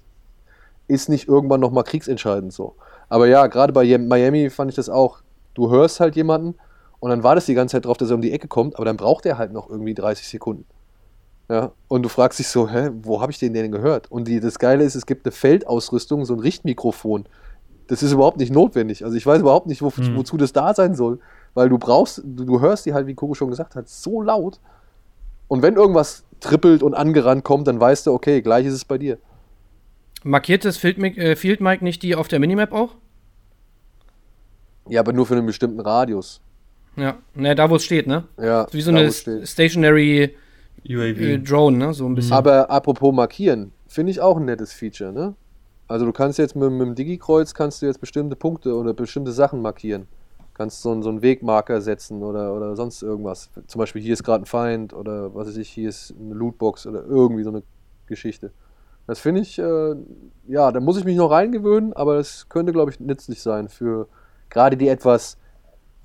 [0.88, 2.74] ist nicht irgendwann nochmal kriegsentscheidend so.
[3.10, 5.18] Aber ja, gerade bei Miami fand ich das auch.
[5.52, 6.54] Du hörst halt jemanden
[7.00, 8.96] und dann wartest die ganze Zeit drauf, dass er um die Ecke kommt, aber dann
[8.96, 10.64] braucht er halt noch irgendwie 30 Sekunden.
[11.50, 14.08] Ja, und du fragst dich so, hä, wo habe ich den denn gehört?
[14.10, 17.26] Und die, das Geile ist, es gibt eine Feldausrüstung, so ein Richtmikrofon.
[17.88, 19.04] Das ist überhaupt nicht notwendig.
[19.04, 20.16] Also ich weiß überhaupt nicht, wo, hm.
[20.16, 21.18] wozu das da sein soll,
[21.54, 24.60] weil du brauchst, du, du hörst die halt, wie Kuro schon gesagt hat, so laut.
[25.48, 28.98] Und wenn irgendwas trippelt und angerannt kommt, dann weißt du, okay, gleich ist es bei
[28.98, 29.18] dir.
[30.22, 32.94] Markiert das Field Mic, äh, Field Mic nicht die auf der Minimap auch?
[34.88, 36.40] Ja, aber nur für einen bestimmten Radius.
[36.96, 38.24] Ja, ne, da wo es steht, ne?
[38.36, 38.66] Ja.
[38.72, 40.34] Wie so eine Stationary
[40.88, 41.18] UAV.
[41.18, 41.94] Äh, Drone, ne?
[41.94, 42.32] So ein bisschen.
[42.32, 45.34] Aber apropos markieren, finde ich auch ein nettes Feature, ne?
[45.88, 49.32] Also du kannst jetzt mit, mit dem Digi-Kreuz kannst du jetzt bestimmte Punkte oder bestimmte
[49.32, 50.06] Sachen markieren.
[50.54, 53.50] Kannst so, so einen Wegmarker setzen oder, oder sonst irgendwas.
[53.66, 56.86] Zum Beispiel hier ist gerade ein Feind oder was weiß ich, hier ist eine Lootbox
[56.86, 57.62] oder irgendwie so eine
[58.06, 58.52] Geschichte.
[59.10, 59.94] Das finde ich, äh,
[60.46, 64.06] ja, da muss ich mich noch reingewöhnen, aber das könnte, glaube ich, nützlich sein für
[64.50, 65.36] gerade die etwas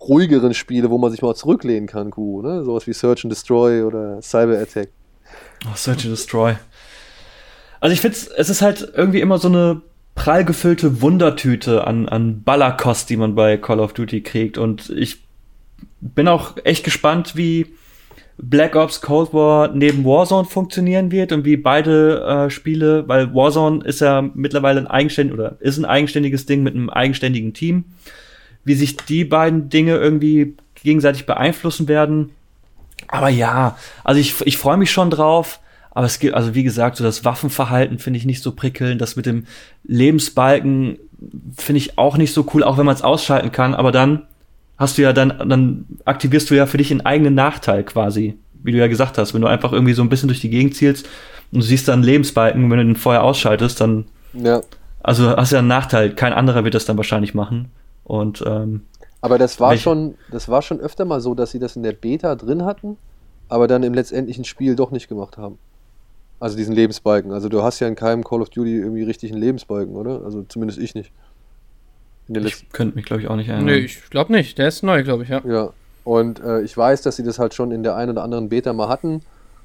[0.01, 2.63] ruhigeren Spiele, wo man sich mal zurücklehnen kann, Kuh, ne?
[2.63, 4.89] Sowas wie Search and Destroy oder Cyber Attack.
[5.67, 6.55] Oh, Search and Destroy.
[7.79, 9.83] Also ich finde, es ist halt irgendwie immer so eine
[10.15, 14.57] prall gefüllte Wundertüte an, an Ballerkost, die man bei Call of Duty kriegt.
[14.57, 15.27] Und ich
[16.01, 17.67] bin auch echt gespannt, wie
[18.37, 23.83] Black Ops Cold War neben Warzone funktionieren wird und wie beide äh, Spiele, weil Warzone
[23.85, 27.85] ist ja mittlerweile ein eigenständig oder ist ein eigenständiges Ding mit einem eigenständigen Team
[28.65, 32.31] wie sich die beiden Dinge irgendwie gegenseitig beeinflussen werden.
[33.07, 35.61] Aber ja, also ich, ich freue mich schon drauf.
[35.91, 38.99] Aber es gibt, also wie gesagt, so das Waffenverhalten finde ich nicht so prickelnd.
[38.99, 39.45] Das mit dem
[39.85, 40.97] Lebensbalken
[41.55, 43.73] finde ich auch nicht so cool, auch wenn man es ausschalten kann.
[43.73, 44.23] Aber dann
[44.77, 48.37] hast du ja dann, dann aktivierst du ja für dich einen eigenen Nachteil quasi.
[48.63, 50.75] Wie du ja gesagt hast, wenn du einfach irgendwie so ein bisschen durch die Gegend
[50.75, 51.07] zielst
[51.51, 54.05] und du siehst dann Lebensbalken, wenn du den vorher ausschaltest, dann.
[54.33, 54.61] Ja.
[55.03, 56.15] Also hast du ja einen Nachteil.
[56.15, 57.69] Kein anderer wird das dann wahrscheinlich machen.
[58.03, 58.81] Und ähm,
[59.25, 61.93] aber das war schon, das war schon öfter mal so, dass sie das in der
[61.93, 62.97] Beta drin hatten,
[63.49, 65.57] aber dann im letztendlichen Spiel doch nicht gemacht haben.
[66.39, 67.31] Also diesen Lebensbalken.
[67.31, 70.21] Also du hast ja in keinem Call of Duty irgendwie richtig einen Lebensbalken, oder?
[70.23, 71.11] Also zumindest ich nicht.
[72.27, 73.65] Ich könnte mich, glaube ich, auch nicht erinnern.
[73.65, 74.57] Nee, ich glaube nicht.
[74.57, 75.41] Der ist neu, glaube ich, ja.
[75.45, 75.73] Ja.
[76.03, 78.73] Und äh, ich weiß, dass sie das halt schon in der einen oder anderen Beta
[78.73, 79.21] mal hatten,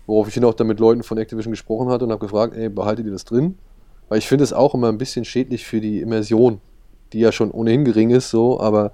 [0.06, 3.06] worauf ich auch dann mit Leuten von Activision gesprochen hatte und habe gefragt, ey, behaltet
[3.06, 3.58] ihr das drin?
[4.08, 6.61] Weil ich finde es auch immer ein bisschen schädlich für die Immersion,
[7.12, 8.92] die ja schon ohnehin gering ist, so, aber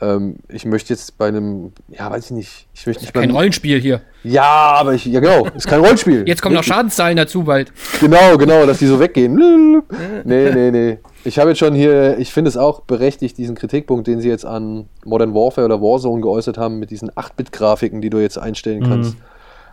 [0.00, 3.80] ähm, ich möchte jetzt bei einem, ja, weiß ich nicht, ich möchte nicht Kein Rollenspiel
[3.80, 4.02] hier.
[4.24, 6.24] Ja, aber ich, ja genau, ist kein Rollenspiel.
[6.26, 7.72] Jetzt kommen noch Schadenszahlen dazu bald.
[8.00, 9.34] Genau, genau, dass die so weggehen.
[10.24, 10.98] nee, nee, nee.
[11.24, 14.44] Ich habe jetzt schon hier, ich finde es auch berechtigt, diesen Kritikpunkt, den sie jetzt
[14.44, 18.88] an Modern Warfare oder Warzone geäußert haben, mit diesen 8-Bit-Grafiken, die du jetzt einstellen mhm.
[18.88, 19.16] kannst.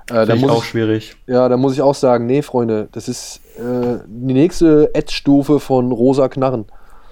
[0.10, 0.16] Mhm.
[0.16, 1.16] Äh, da muss auch ich, schwierig.
[1.28, 5.92] Ja, da muss ich auch sagen, nee, Freunde, das ist äh, die nächste Edge-Stufe von
[5.92, 6.66] rosa Knarren.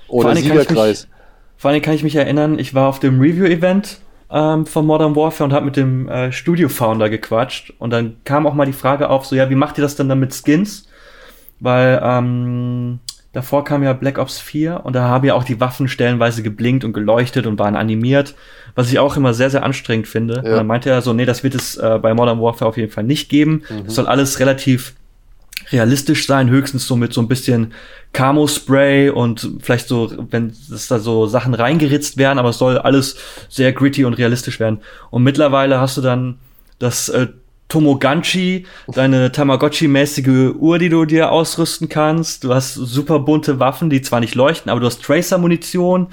[0.08, 1.08] Oder Siegerkreis.
[1.62, 4.00] Vor allem kann ich mich erinnern, ich war auf dem Review-Event
[4.32, 7.72] ähm, von Modern Warfare und habe mit dem äh, Studio-Founder gequatscht.
[7.78, 10.10] Und dann kam auch mal die Frage auf, so, ja, wie macht ihr das denn
[10.10, 10.88] dann mit Skins?
[11.60, 12.98] Weil ähm,
[13.32, 16.84] davor kam ja Black Ops 4 und da haben ja auch die Waffen stellenweise geblinkt
[16.84, 18.34] und geleuchtet und waren animiert,
[18.74, 20.38] was ich auch immer sehr, sehr anstrengend finde.
[20.38, 20.40] Ja.
[20.40, 22.92] Und dann meinte er so, nee, das wird es äh, bei Modern Warfare auf jeden
[22.92, 23.62] Fall nicht geben.
[23.70, 23.88] Mhm.
[23.88, 24.96] soll alles relativ
[25.72, 27.74] realistisch sein, höchstens so mit so ein bisschen
[28.14, 33.16] Camo-Spray und vielleicht so, wenn es da so Sachen reingeritzt werden, aber es soll alles
[33.50, 34.80] sehr gritty und realistisch werden.
[35.10, 36.40] Und mittlerweile hast du dann
[36.80, 37.28] das äh,
[37.70, 42.44] Tomoganchi, deine Tamagotchi-mäßige Uhr, die du dir ausrüsten kannst.
[42.44, 46.08] Du hast super bunte Waffen, die zwar nicht leuchten, aber du hast Tracer-Munition,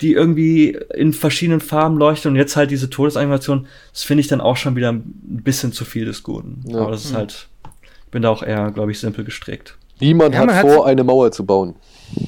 [0.00, 3.66] die irgendwie in verschiedenen Farben leuchten und jetzt halt diese Todesanimation.
[3.92, 5.02] Das finde ich dann auch schon wieder ein
[5.42, 6.62] bisschen zu viel des Guten.
[6.68, 6.82] Ja.
[6.82, 7.48] Aber das ist halt
[8.12, 9.76] bin da auch eher, glaube ich, simpel gestrickt.
[9.98, 11.74] Niemand ja, hat vor, eine Mauer zu bauen.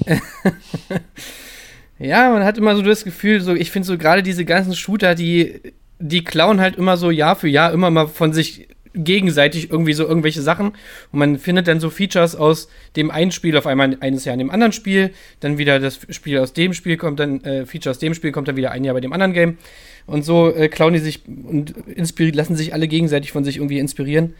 [1.99, 5.14] ja, man hat immer so das Gefühl, so, ich finde so gerade diese ganzen Shooter,
[5.14, 5.61] die,
[5.99, 10.05] die klauen halt immer so Jahr für Jahr immer mal von sich gegenseitig irgendwie so
[10.05, 10.68] irgendwelche Sachen
[11.11, 14.39] und man findet dann so Features aus dem einen Spiel auf einmal eines Jahr in
[14.39, 15.11] dem anderen Spiel,
[15.41, 18.47] dann wieder das Spiel aus dem Spiel kommt dann äh, Feature aus dem Spiel kommt
[18.47, 19.59] dann wieder ein Jahr bei dem anderen Game
[20.07, 21.74] und so äh, klauen die sich und
[22.37, 24.35] lassen sich alle gegenseitig von sich irgendwie inspirieren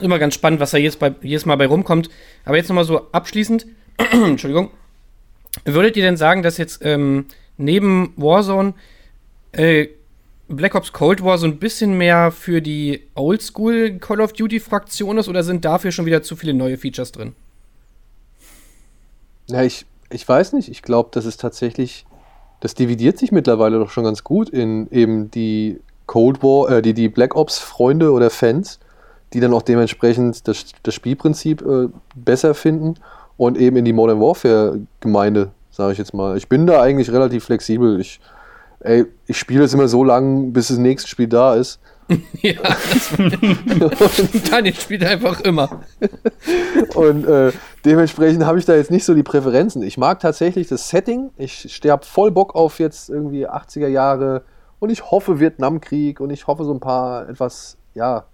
[0.00, 2.10] immer ganz spannend, was da jedes, bei, jedes Mal bei rumkommt.
[2.44, 3.66] Aber jetzt nochmal so abschließend,
[4.12, 4.70] Entschuldigung,
[5.64, 7.26] würdet ihr denn sagen, dass jetzt ähm,
[7.56, 8.74] neben Warzone
[9.52, 9.88] äh,
[10.48, 15.18] Black Ops Cold War so ein bisschen mehr für die Oldschool Call of Duty Fraktion
[15.18, 17.34] ist oder sind dafür schon wieder zu viele neue Features drin?
[19.48, 20.68] Ja, ich, ich weiß nicht.
[20.68, 22.04] Ich glaube, das ist tatsächlich,
[22.60, 26.94] das dividiert sich mittlerweile doch schon ganz gut in eben die Cold War, äh, die,
[26.94, 28.78] die Black Ops Freunde oder Fans
[29.32, 32.94] die dann auch dementsprechend das, das Spielprinzip äh, besser finden
[33.36, 36.36] und eben in die Modern Warfare-Gemeinde, sage ich jetzt mal.
[36.36, 38.00] Ich bin da eigentlich relativ flexibel.
[38.00, 38.20] Ich,
[38.80, 41.80] ey, ich spiele es immer so lange, bis das nächste Spiel da ist.
[42.42, 42.60] ja,
[44.50, 45.80] Daniel spielt einfach immer.
[46.94, 47.52] und äh,
[47.84, 49.82] dementsprechend habe ich da jetzt nicht so die Präferenzen.
[49.82, 51.30] Ich mag tatsächlich das Setting.
[51.36, 54.42] Ich sterbe voll Bock auf jetzt irgendwie 80er Jahre
[54.78, 58.24] und ich hoffe Vietnamkrieg und ich hoffe so ein paar etwas, ja,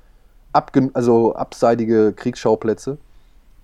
[0.52, 2.98] abge also abseitige Kriegsschauplätze.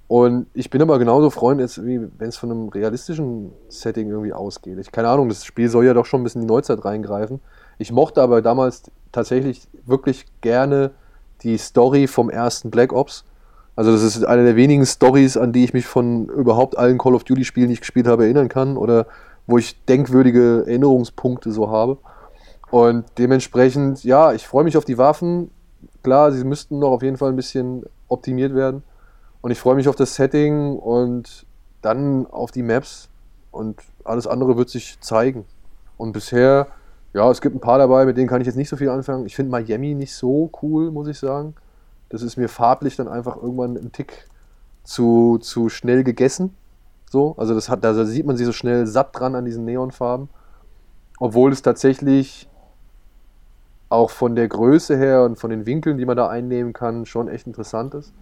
[0.07, 4.79] Und ich bin aber genauso Freund, wie wenn es von einem realistischen Setting irgendwie ausgeht.
[4.79, 7.41] Ich keine Ahnung, das Spiel soll ja doch schon ein bisschen in die Neuzeit reingreifen.
[7.79, 8.83] Ich mochte aber damals
[9.13, 10.91] tatsächlich wirklich gerne
[11.43, 13.25] die Story vom ersten Black Ops.
[13.77, 17.15] Also das ist eine der wenigen Stories, an die ich mich von überhaupt allen Call
[17.15, 19.07] of Duty Spielen, die ich gespielt habe, erinnern kann oder
[19.47, 21.99] wo ich denkwürdige Erinnerungspunkte so habe.
[22.71, 25.51] Und dementsprechend, ja, ich freue mich auf die Waffen
[26.05, 28.85] klar, sie müssten noch auf jeden Fall ein bisschen optimiert werden.
[29.41, 31.47] Und ich freue mich auf das Setting und
[31.83, 33.09] dann auf die Maps
[33.51, 35.45] und alles andere wird sich zeigen.
[35.97, 36.69] Und bisher,
[37.13, 39.27] ja, es gibt ein paar dabei, mit denen kann ich jetzt nicht so viel anfangen.
[39.27, 41.55] Ich finde Miami nicht so cool, muss ich sagen.
[42.09, 44.29] Das ist mir farblich dann einfach irgendwann ein Tick
[44.83, 46.55] zu, zu schnell gegessen.
[47.11, 50.29] So, also das hat, da sieht man sich so schnell satt dran an diesen Neonfarben.
[51.19, 52.49] Obwohl es tatsächlich
[53.95, 57.29] auch von der Größe her und von den Winkeln, die man da einnehmen kann, schon
[57.29, 58.13] echt interessant ist.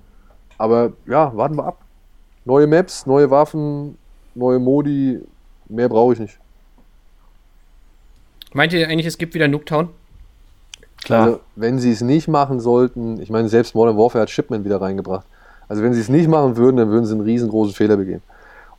[0.59, 1.79] Aber ja, warten wir ab.
[2.45, 3.97] Neue Maps, neue Waffen,
[4.35, 5.20] neue Modi,
[5.68, 6.39] mehr brauche ich nicht.
[8.53, 9.89] Meint ihr eigentlich, es gibt wieder Nooktown?
[11.03, 11.23] Klar.
[11.23, 14.81] Also, wenn sie es nicht machen sollten, ich meine, selbst Modern Warfare hat Shipment wieder
[14.81, 15.27] reingebracht.
[15.68, 18.23] Also, wenn sie es nicht machen würden, dann würden sie einen riesengroßen Fehler begehen.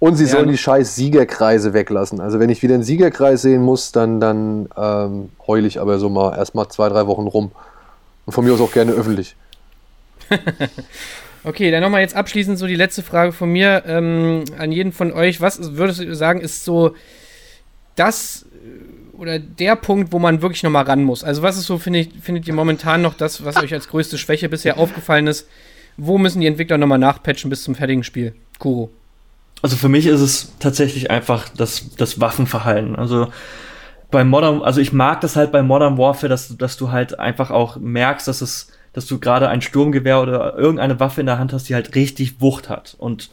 [0.03, 2.19] Und sie ja, sollen die scheiß Siegerkreise weglassen.
[2.19, 6.09] Also wenn ich wieder einen Siegerkreis sehen muss, dann, dann ähm, heule ich aber so
[6.09, 7.53] mal erstmal zwei, drei Wochen rum.
[8.25, 9.37] Und von mir aus auch gerne öffentlich.
[11.45, 15.13] okay, dann nochmal jetzt abschließend so die letzte Frage von mir ähm, an jeden von
[15.13, 15.39] euch.
[15.39, 16.95] Was würdest du sagen, ist so
[17.95, 21.23] das äh, oder der Punkt, wo man wirklich nochmal ran muss?
[21.23, 24.49] Also was ist so, findet, findet ihr momentan noch das, was euch als größte Schwäche
[24.49, 25.47] bisher aufgefallen ist?
[25.95, 28.33] wo müssen die Entwickler nochmal nachpatchen bis zum fertigen Spiel?
[28.59, 28.89] Kuro.
[29.63, 32.97] Also für mich ist es tatsächlich einfach das, das Waffenverhalten.
[32.97, 33.29] Also
[34.11, 37.49] bei Modern, also ich mag das halt bei Modern Warfare, dass, dass du halt einfach
[37.49, 41.53] auch merkst, dass es, dass du gerade ein Sturmgewehr oder irgendeine Waffe in der Hand
[41.53, 42.97] hast, die halt richtig Wucht hat.
[42.99, 43.31] Und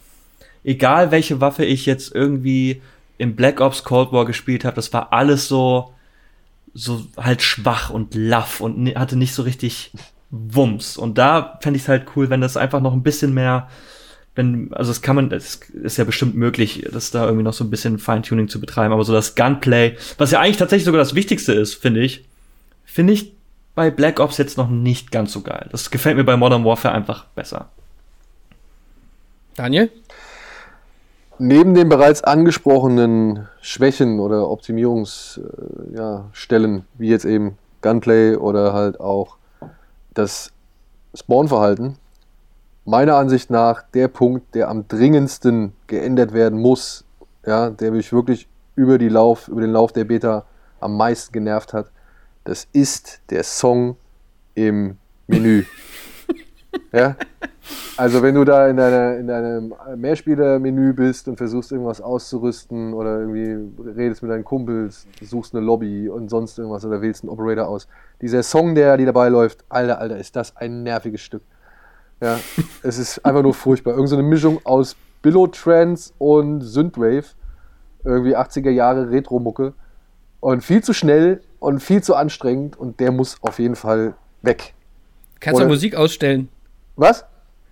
[0.63, 2.81] egal welche Waffe ich jetzt irgendwie
[3.19, 5.93] im Black Ops Cold War gespielt habe, das war alles so,
[6.75, 9.91] so halt schwach und laff und hatte nicht so richtig
[10.31, 10.97] Wumms.
[10.97, 13.69] Und da fände ich es halt cool, wenn das einfach noch ein bisschen mehr,
[14.41, 17.63] wenn, also das kann man, das ist ja bestimmt möglich, das da irgendwie noch so
[17.63, 21.15] ein bisschen Feintuning zu betreiben, aber so das Gunplay, was ja eigentlich tatsächlich sogar das
[21.15, 22.25] Wichtigste ist, finde ich,
[22.87, 23.35] finde ich
[23.75, 25.69] bei Black Ops jetzt noch nicht ganz so geil.
[25.71, 27.69] Das gefällt mir bei Modern Warfare einfach besser.
[29.57, 29.91] Daniel?
[31.39, 39.01] Neben den bereits angesprochenen Schwächen oder Optimierungsstellen, äh, ja, wie jetzt eben Gunplay oder halt
[39.01, 39.37] auch
[40.15, 40.51] das
[41.15, 41.99] Spawnverhalten,
[42.91, 47.05] meiner Ansicht nach der Punkt, der am dringendsten geändert werden muss,
[47.47, 50.45] ja, der mich wirklich über, die Lauf, über den Lauf der Beta
[50.81, 51.91] am meisten genervt hat,
[52.45, 53.97] das ist der Song
[54.55, 55.65] im Menü.
[56.93, 57.17] ja?
[57.97, 63.21] Also wenn du da in, deiner, in deinem Mehrspieler-Menü bist und versuchst irgendwas auszurüsten oder
[63.21, 67.69] irgendwie redest mit deinen Kumpels, suchst eine Lobby und sonst irgendwas oder wählst einen Operator
[67.69, 67.87] aus.
[68.21, 71.43] Dieser Song, der die dabei läuft, alter, alter, ist das ein nerviges Stück.
[72.21, 72.39] Ja,
[72.83, 73.95] es ist einfach nur furchtbar.
[73.95, 77.25] Irgend so eine Mischung aus Billow-Trance und Synthwave.
[78.05, 79.75] Irgendwie 80er Jahre Retro-Mucke.
[80.41, 84.75] Und viel zu schnell und viel zu anstrengend und der muss auf jeden Fall weg.
[85.41, 86.49] Kannst du Musik ausstellen?
[86.97, 87.25] Was?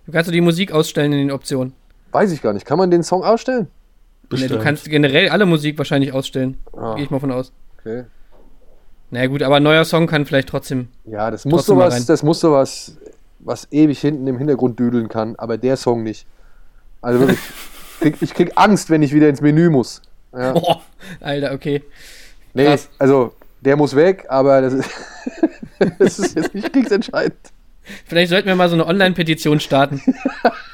[0.05, 1.73] Du kannst du die Musik ausstellen in den Optionen.
[2.11, 2.65] Weiß ich gar nicht.
[2.65, 3.67] Kann man den Song ausstellen?
[4.31, 6.57] Nee, du kannst generell alle Musik wahrscheinlich ausstellen.
[6.73, 6.95] Ah.
[6.95, 7.51] Gehe ich mal von aus.
[7.79, 8.05] Okay.
[9.11, 10.89] Naja gut, aber ein neuer Song kann vielleicht trotzdem.
[11.05, 12.97] Ja, das muss sowas, das muss sowas,
[13.39, 16.25] was ewig hinten im Hintergrund düdeln kann, aber der Song nicht.
[17.01, 17.39] Also wirklich,
[17.99, 20.01] krieg, ich krieg Angst, wenn ich wieder ins Menü muss.
[20.33, 20.53] Ja.
[20.55, 20.75] Oh,
[21.21, 21.83] Alter, okay.
[22.53, 22.89] Nee, Krass.
[22.99, 24.89] also der muss weg, aber das ist,
[25.99, 27.39] das ist jetzt nicht kriegsentscheidend.
[28.05, 30.01] Vielleicht sollten wir mal so eine Online-Petition starten.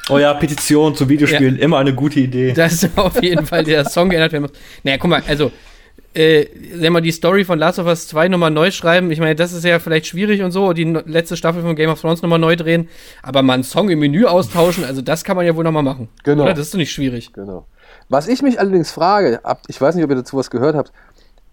[0.07, 1.63] Oh ja, Petition zu Videospielen, ja.
[1.63, 2.53] immer eine gute Idee.
[2.53, 4.51] Das ist auf jeden Fall der Song geändert werden muss.
[4.83, 5.51] Naja, guck mal, also,
[6.15, 6.47] äh,
[6.79, 9.11] sag mal, die Story von Last of Us 2 nochmal neu schreiben.
[9.11, 11.99] Ich meine, das ist ja vielleicht schwierig und so, die letzte Staffel von Game of
[11.99, 12.87] Thrones nochmal neu drehen.
[13.21, 16.09] Aber mal einen Song im Menü austauschen, also das kann man ja wohl nochmal machen.
[16.23, 16.43] Genau.
[16.43, 16.53] Oder?
[16.53, 17.33] Das ist doch nicht schwierig.
[17.33, 17.65] Genau.
[18.07, 20.91] Was ich mich allerdings frage, ich weiß nicht, ob ihr dazu was gehört habt,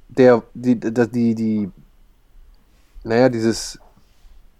[0.08, 1.70] der, die, die, die, die
[3.04, 3.78] naja, dieses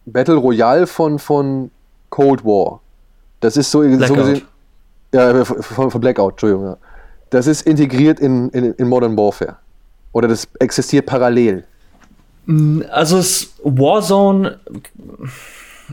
[0.04, 1.70] Battle Royale von, von
[2.10, 2.80] Cold War.
[3.40, 4.42] Das ist so, so gesehen.
[5.14, 6.76] Ja, von, von, Blackout, Entschuldigung, ja.
[7.30, 9.56] Das ist integriert in, in, in Modern Warfare.
[10.12, 11.64] Oder das existiert parallel.
[12.46, 14.60] Mm, also es, Warzone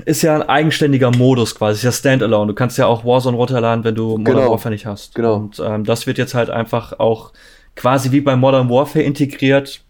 [0.06, 2.48] ist ja ein eigenständiger Modus quasi, ist ja Standalone.
[2.48, 4.52] Du kannst ja auch Warzone runterladen, wenn du Modern genau.
[4.52, 5.16] Warfare nicht hast.
[5.16, 5.36] Genau.
[5.36, 7.34] Und ähm, das wird jetzt halt einfach auch
[7.76, 9.82] quasi wie bei Modern Warfare integriert,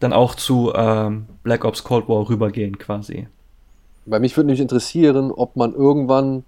[0.00, 3.28] dann auch zu ähm, Black Ops Cold War rübergehen quasi.
[4.04, 6.44] Bei mich würde mich interessieren, ob man irgendwann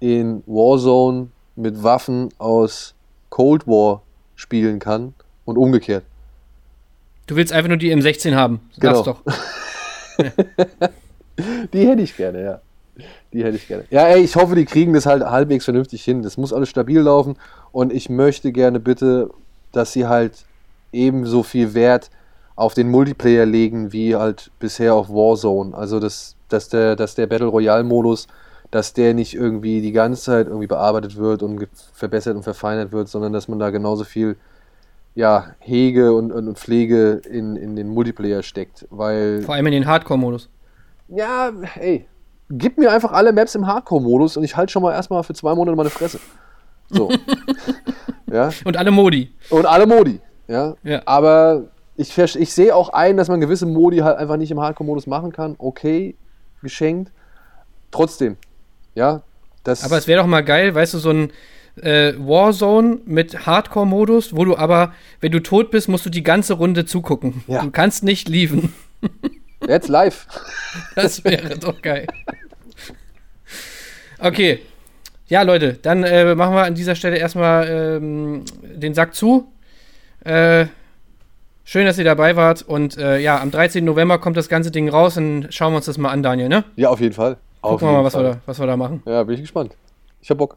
[0.00, 2.94] in Warzone mit Waffen aus
[3.30, 4.02] Cold War
[4.36, 5.14] spielen kann
[5.44, 6.04] und umgekehrt.
[7.28, 8.60] Du willst einfach nur die M16 haben.
[8.80, 9.02] Genau.
[9.02, 9.22] doch.
[11.72, 12.60] die hätte ich gerne, ja.
[13.32, 13.84] Die hätte ich gerne.
[13.90, 16.22] Ja, ey, ich hoffe, die kriegen das halt halbwegs vernünftig hin.
[16.22, 17.36] Das muss alles stabil laufen
[17.70, 19.30] und ich möchte gerne bitte,
[19.70, 20.44] dass sie halt
[20.92, 22.10] ebenso viel Wert
[22.56, 25.76] auf den Multiplayer legen wie halt bisher auf Warzone.
[25.76, 28.26] Also das dass der, dass der Battle Royale-Modus,
[28.70, 33.08] dass der nicht irgendwie die ganze Zeit irgendwie bearbeitet wird und verbessert und verfeinert wird,
[33.08, 34.36] sondern dass man da genauso viel
[35.14, 38.86] ja, Hege und, und Pflege in, in den Multiplayer steckt.
[38.90, 40.48] Weil, Vor allem in den Hardcore-Modus.
[41.08, 42.06] Ja, ey,
[42.50, 45.54] gib mir einfach alle Maps im Hardcore-Modus und ich halte schon mal erstmal für zwei
[45.54, 46.20] Monate meine Fresse.
[46.90, 47.10] So.
[48.32, 48.50] ja.
[48.64, 49.32] Und alle Modi.
[49.50, 50.20] Und alle Modi.
[50.46, 50.74] Ja.
[50.82, 51.02] ja.
[51.04, 51.64] Aber
[51.96, 55.32] ich, ich sehe auch ein, dass man gewisse Modi halt einfach nicht im Hardcore-Modus machen
[55.32, 55.56] kann.
[55.58, 56.16] Okay,
[56.62, 57.12] geschenkt.
[57.90, 58.36] Trotzdem,
[58.94, 59.22] ja.
[59.64, 61.32] Das aber es wäre doch mal geil, weißt du, so ein
[61.82, 66.54] äh, Warzone mit Hardcore-Modus, wo du aber, wenn du tot bist, musst du die ganze
[66.54, 67.42] Runde zugucken.
[67.46, 67.62] Ja.
[67.62, 68.72] Du kannst nicht lieven.
[69.66, 70.26] Jetzt live.
[70.94, 72.06] Das wäre doch geil.
[74.18, 74.60] Okay.
[75.28, 79.52] Ja, Leute, dann äh, machen wir an dieser Stelle erstmal ähm, den Sack zu.
[80.24, 80.66] Äh,
[81.70, 82.62] Schön, dass ihr dabei wart.
[82.62, 83.84] Und äh, ja, am 13.
[83.84, 85.16] November kommt das ganze Ding raus.
[85.16, 86.64] Dann schauen wir uns das mal an, Daniel, ne?
[86.76, 87.36] Ja, auf jeden Fall.
[87.60, 89.02] Gucken wir mal, was wir, da, was wir da machen.
[89.04, 89.76] Ja, bin ich gespannt.
[90.22, 90.56] Ich hab Bock.